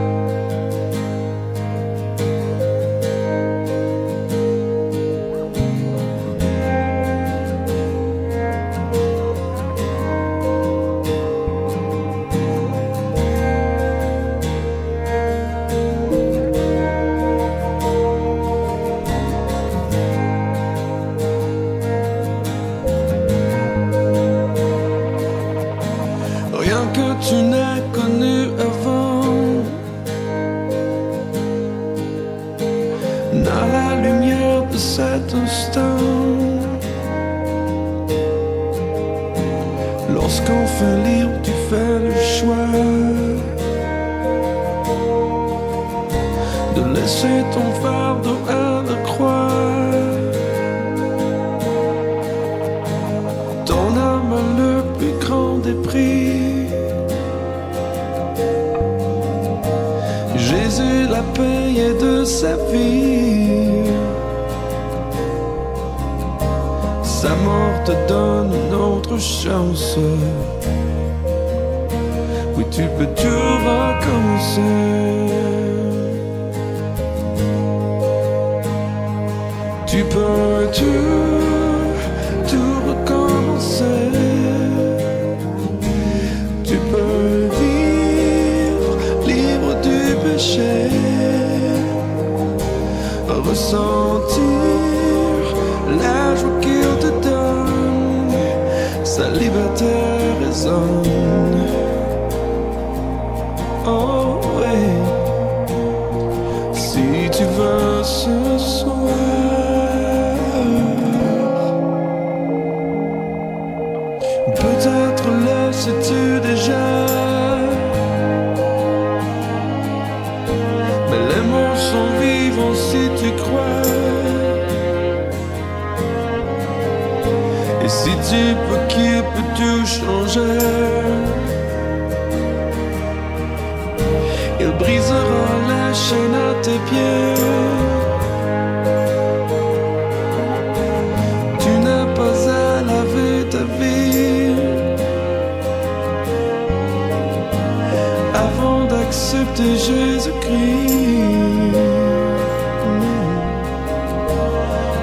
Avant 149.13 149.43
d'accepter 149.43 149.76
Jésus-Christ. 149.78 150.97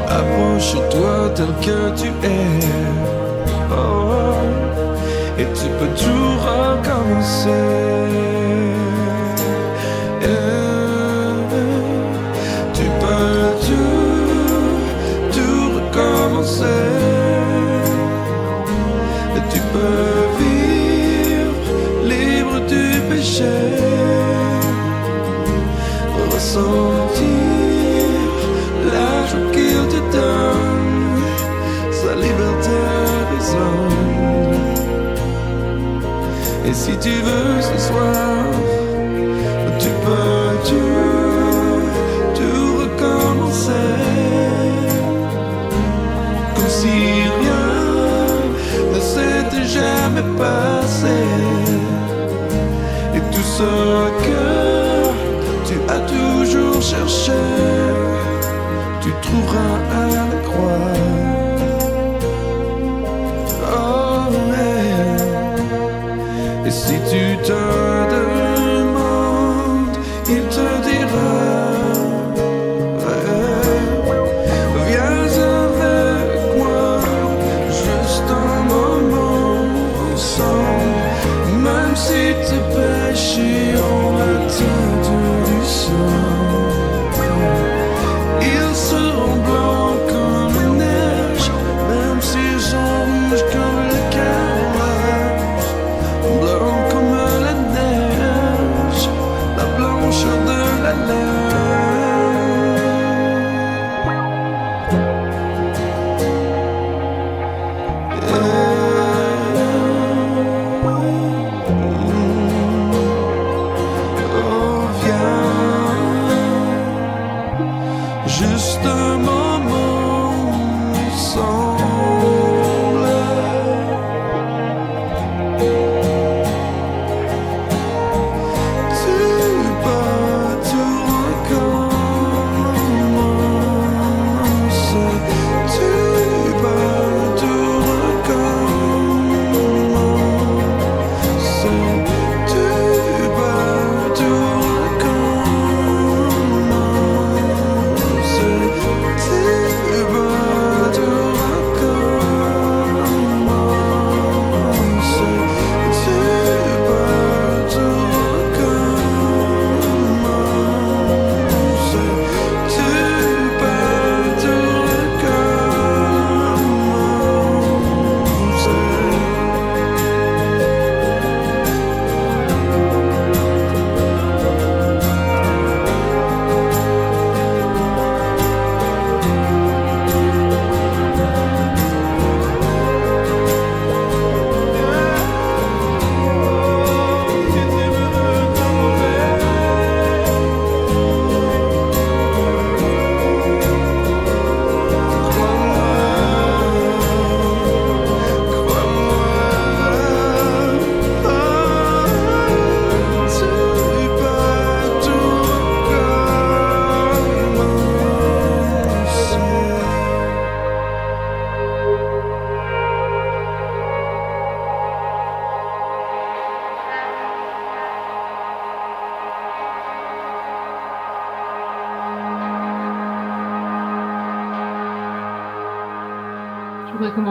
Approche-toi 0.09 1.31
tel 1.35 1.53
que 1.61 1.97
tu 1.97 2.09
es. 2.27 2.61
Oh, 3.71 4.35
et 5.39 5.47
tu 5.55 5.67
peux 5.79 5.93
tout 5.97 6.31
recommencer. 6.49 8.30
sentir 26.55 28.29
l'argent 28.93 29.47
qu'il 29.55 29.83
te 29.93 30.01
donne, 30.17 31.23
sa 32.01 32.13
liberté 32.25 32.79
résonne. 33.33 34.61
Et 36.69 36.75
si 36.83 36.93
tu 37.05 37.15
veux 37.27 37.55
ce 37.71 37.77
soir, 37.89 38.35
tu 39.83 39.91
peux 40.05 40.51
tout, 42.39 42.71
recommencer. 42.83 43.93
Comme 46.55 46.73
si 46.81 46.97
rien 47.41 47.65
ne 48.93 49.01
s'était 49.13 49.69
jamais 49.79 50.27
passé. 50.45 51.19
Et 53.17 53.23
tout 53.33 53.49
ce 53.59 53.71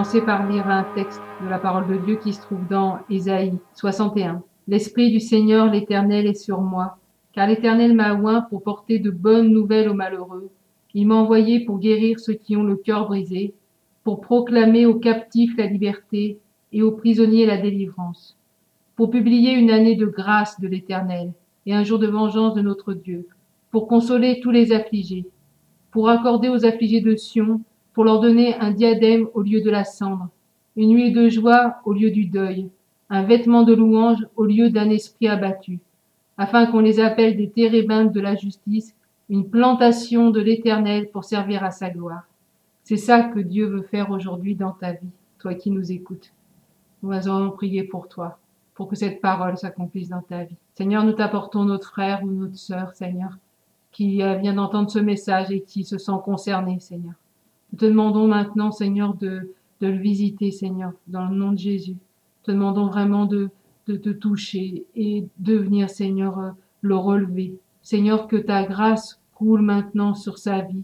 commencer 0.10 0.26
par 0.26 0.50
lire 0.50 0.68
un 0.68 0.86
texte 0.96 1.22
de 1.44 1.48
la 1.48 1.60
parole 1.60 1.88
de 1.88 2.04
Dieu 2.04 2.16
qui 2.16 2.34
se 2.34 2.42
trouve 2.42 2.66
dans 2.68 2.98
Ésaïe 3.12 3.54
61. 3.76 4.42
L'Esprit 4.68 5.12
du 5.12 5.20
Seigneur 5.20 5.70
l'Éternel 5.70 6.26
est 6.26 6.34
sur 6.34 6.62
moi, 6.62 6.98
car 7.32 7.48
l'Éternel 7.48 7.94
m'a 7.94 8.16
oint 8.16 8.42
pour 8.42 8.64
porter 8.64 8.98
de 8.98 9.12
bonnes 9.12 9.52
nouvelles 9.52 9.88
aux 9.88 9.94
malheureux. 9.94 10.50
Il 10.96 11.06
m'a 11.06 11.14
envoyé 11.14 11.64
pour 11.64 11.78
guérir 11.78 12.20
ceux 12.20 12.34
qui 12.34 12.58
ont 12.58 12.64
le 12.64 12.76
cœur 12.76 13.08
brisé, 13.08 13.54
pour 14.04 14.22
proclamer 14.22 14.88
aux 14.88 14.98
captifs 14.98 15.56
la 15.58 15.68
liberté 15.68 16.40
et 16.74 16.82
aux 16.82 16.94
prisonniers 16.94 17.46
la 17.46 17.58
délivrance, 17.58 18.36
pour 18.96 19.12
publier 19.12 19.52
une 19.52 19.70
année 19.70 19.96
de 19.96 20.08
grâce 20.08 20.60
de 20.60 20.68
l'Éternel 20.68 21.34
et 21.68 21.76
un 21.76 21.84
jour 21.84 22.00
de 22.00 22.08
vengeance 22.08 22.56
de 22.56 22.62
notre 22.62 22.94
Dieu, 22.94 23.28
pour 23.70 23.88
consoler 23.88 24.40
tous 24.42 24.50
les 24.50 24.72
affligés, 24.72 25.28
pour 25.92 26.10
accorder 26.10 26.50
aux 26.50 26.66
affligés 26.66 27.02
de 27.02 27.16
Sion, 27.16 27.62
pour 28.00 28.06
leur 28.06 28.22
donner 28.22 28.56
un 28.56 28.72
diadème 28.72 29.28
au 29.34 29.42
lieu 29.42 29.60
de 29.60 29.70
la 29.70 29.84
cendre, 29.84 30.30
une 30.78 30.96
huile 30.96 31.12
de 31.12 31.28
joie 31.28 31.82
au 31.84 31.92
lieu 31.92 32.12
du 32.12 32.24
deuil, 32.24 32.70
un 33.10 33.24
vêtement 33.24 33.64
de 33.64 33.74
louange 33.74 34.26
au 34.38 34.46
lieu 34.46 34.70
d'un 34.70 34.90
esprit 34.90 35.28
abattu, 35.28 35.80
afin 36.38 36.66
qu'on 36.66 36.80
les 36.80 37.02
appelle 37.02 37.36
des 37.36 37.50
térébintes 37.50 38.14
de 38.14 38.22
la 38.22 38.38
justice, 38.38 38.96
une 39.30 39.50
plantation 39.50 40.30
de 40.30 40.40
l'Éternel 40.40 41.10
pour 41.10 41.26
servir 41.26 41.62
à 41.62 41.72
sa 41.72 41.90
gloire. 41.90 42.24
C'est 42.86 42.96
ça 42.96 43.22
que 43.22 43.42
Dieu 43.42 43.66
veut 43.66 43.82
faire 43.82 44.12
aujourd'hui 44.12 44.56
dans 44.56 44.72
ta 44.72 44.94
vie, 44.94 45.12
toi 45.38 45.54
qui 45.54 45.70
nous 45.70 45.92
écoutes. 45.92 46.32
Nous 47.04 47.12
allons 47.12 47.52
prier 47.52 47.84
pour 47.84 48.08
toi, 48.08 48.40
pour 48.76 48.88
que 48.88 48.96
cette 48.96 49.20
parole 49.20 49.58
s'accomplisse 49.58 50.08
dans 50.08 50.22
ta 50.22 50.46
vie. 50.46 50.56
Seigneur, 50.74 51.04
nous 51.04 51.12
t'apportons 51.12 51.66
notre 51.66 51.90
frère 51.90 52.24
ou 52.24 52.32
notre 52.32 52.58
sœur, 52.58 52.94
Seigneur, 52.94 53.38
qui 53.92 54.24
euh, 54.24 54.36
vient 54.36 54.54
d'entendre 54.54 54.90
ce 54.90 55.00
message 55.00 55.52
et 55.52 55.60
qui 55.60 55.84
se 55.84 55.98
sent 55.98 56.14
concerné, 56.24 56.80
Seigneur. 56.80 57.16
Te 57.78 57.86
demandons 57.86 58.28
maintenant, 58.28 58.72
Seigneur, 58.72 59.14
de, 59.16 59.54
le 59.82 59.92
visiter, 59.92 60.52
Seigneur, 60.52 60.92
dans 61.08 61.26
le 61.26 61.36
nom 61.36 61.52
de 61.52 61.58
Jésus. 61.58 61.96
Te 62.44 62.52
demandons 62.52 62.88
vraiment 62.88 63.26
de, 63.26 63.50
de 63.88 63.96
te 63.96 64.10
toucher 64.10 64.86
et 64.96 65.26
de 65.38 65.56
venir, 65.56 65.90
Seigneur, 65.90 66.40
euh, 66.40 66.50
le 66.82 66.96
relever. 66.96 67.54
Seigneur, 67.82 68.28
que 68.28 68.36
ta 68.36 68.64
grâce 68.64 69.20
coule 69.34 69.62
maintenant 69.62 70.14
sur 70.16 70.38
sa 70.38 70.62
vie, 70.62 70.84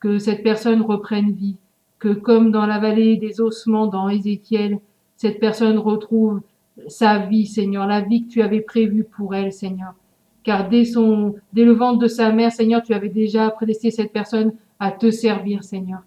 que 0.00 0.18
cette 0.18 0.42
personne 0.42 0.82
reprenne 0.82 1.32
vie, 1.32 1.56
que 1.98 2.12
comme 2.12 2.50
dans 2.50 2.66
la 2.66 2.78
vallée 2.78 3.16
des 3.16 3.40
ossements 3.40 3.86
dans 3.86 4.08
Ézéchiel, 4.08 4.78
cette 5.16 5.40
personne 5.40 5.78
retrouve 5.78 6.42
sa 6.88 7.18
vie, 7.18 7.46
Seigneur, 7.46 7.86
la 7.86 8.00
vie 8.00 8.24
que 8.26 8.30
tu 8.30 8.42
avais 8.42 8.60
prévue 8.60 9.04
pour 9.04 9.34
elle, 9.34 9.52
Seigneur. 9.52 9.94
Car 10.42 10.68
dès 10.68 10.84
son, 10.84 11.36
dès 11.52 11.64
le 11.64 11.72
ventre 11.72 11.98
de 11.98 12.08
sa 12.08 12.30
mère, 12.32 12.52
Seigneur, 12.52 12.82
tu 12.82 12.92
avais 12.92 13.08
déjà 13.08 13.48
prédestiné 13.50 13.90
cette 13.90 14.12
personne 14.12 14.52
à 14.78 14.92
te 14.92 15.10
servir, 15.10 15.64
Seigneur. 15.64 16.02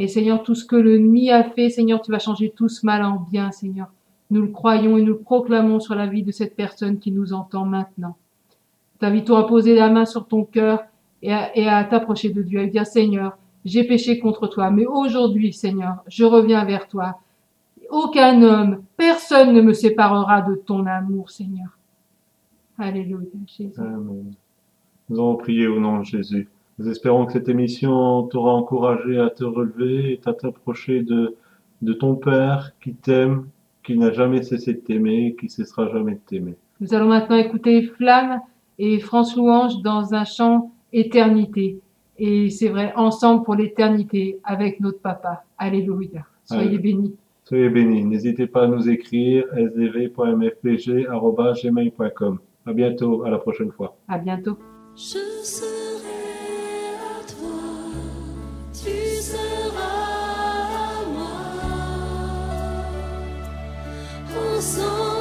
Et 0.00 0.06
Seigneur, 0.06 0.44
tout 0.44 0.54
ce 0.54 0.64
que 0.64 0.76
l'ennemi 0.76 1.32
a 1.32 1.42
fait, 1.42 1.70
Seigneur, 1.70 2.00
tu 2.00 2.12
vas 2.12 2.20
changer 2.20 2.50
tout 2.54 2.68
ce 2.68 2.86
mal 2.86 3.02
en 3.02 3.16
bien, 3.16 3.50
Seigneur. 3.50 3.88
Nous 4.30 4.42
le 4.42 4.46
croyons 4.46 4.96
et 4.96 5.00
nous 5.02 5.14
le 5.14 5.18
proclamons 5.18 5.80
sur 5.80 5.96
la 5.96 6.06
vie 6.06 6.22
de 6.22 6.30
cette 6.30 6.54
personne 6.54 7.00
qui 7.00 7.10
nous 7.10 7.32
entend 7.32 7.64
maintenant. 7.64 8.16
T'invitons 9.00 9.34
à 9.34 9.42
poser 9.42 9.74
la 9.74 9.90
main 9.90 10.04
sur 10.04 10.28
ton 10.28 10.44
cœur 10.44 10.84
et 11.20 11.32
à, 11.32 11.82
t'approcher 11.82 12.30
de 12.30 12.42
Dieu 12.42 12.60
et 12.60 12.68
dire, 12.68 12.86
Seigneur, 12.86 13.36
j'ai 13.64 13.82
péché 13.82 14.20
contre 14.20 14.46
toi, 14.46 14.70
mais 14.70 14.86
aujourd'hui, 14.86 15.52
Seigneur, 15.52 15.96
je 16.06 16.24
reviens 16.24 16.64
vers 16.64 16.86
toi. 16.86 17.18
Aucun 17.90 18.40
homme, 18.42 18.84
personne 18.96 19.52
ne 19.52 19.60
me 19.60 19.72
séparera 19.72 20.42
de 20.42 20.54
ton 20.54 20.86
amour, 20.86 21.28
Seigneur. 21.28 21.76
Alléluia, 22.78 23.26
Jésus. 23.48 23.72
Nous 25.08 25.18
allons 25.18 25.36
prier 25.36 25.66
au 25.66 25.80
nom 25.80 25.98
de 25.98 26.04
Jésus. 26.04 26.46
Nous 26.78 26.88
espérons 26.88 27.26
que 27.26 27.32
cette 27.32 27.48
émission 27.48 28.22
t'aura 28.24 28.52
encouragé 28.54 29.18
à 29.18 29.30
te 29.30 29.44
relever 29.44 30.12
et 30.12 30.20
à 30.26 30.32
t'approcher 30.32 31.02
de, 31.02 31.34
de 31.82 31.92
ton 31.92 32.14
Père 32.14 32.72
qui 32.80 32.94
t'aime, 32.94 33.48
qui 33.82 33.98
n'a 33.98 34.12
jamais 34.12 34.42
cessé 34.42 34.74
de 34.74 34.78
t'aimer, 34.78 35.34
qui 35.38 35.48
cessera 35.48 35.88
jamais 35.90 36.12
de 36.12 36.20
t'aimer. 36.26 36.54
Nous 36.80 36.94
allons 36.94 37.08
maintenant 37.08 37.36
écouter 37.36 37.82
Flamme 37.82 38.40
et 38.78 39.00
France 39.00 39.36
Louange 39.36 39.82
dans 39.82 40.14
un 40.14 40.24
chant 40.24 40.70
Éternité. 40.92 41.80
Et 42.16 42.48
c'est 42.50 42.68
vrai, 42.68 42.92
ensemble 42.96 43.44
pour 43.44 43.54
l'éternité 43.54 44.38
avec 44.44 44.80
notre 44.80 45.00
papa. 45.00 45.44
Alléluia. 45.58 46.24
Soyez 46.44 46.62
Alléluia. 46.62 46.80
bénis. 46.82 47.14
Soyez 47.44 47.68
bénis. 47.68 48.04
N'hésitez 48.04 48.46
pas 48.46 48.62
à 48.64 48.68
nous 48.68 48.88
écrire 48.88 49.44
sdv.mfpg.gmail.com. 49.54 52.38
À 52.66 52.72
bientôt, 52.72 53.22
à 53.24 53.30
la 53.30 53.38
prochaine 53.38 53.70
fois. 53.70 53.96
À 54.08 54.18
bientôt. 54.18 54.58
Je 54.96 55.18
serai 55.42 55.87
Ensemble 64.58 65.17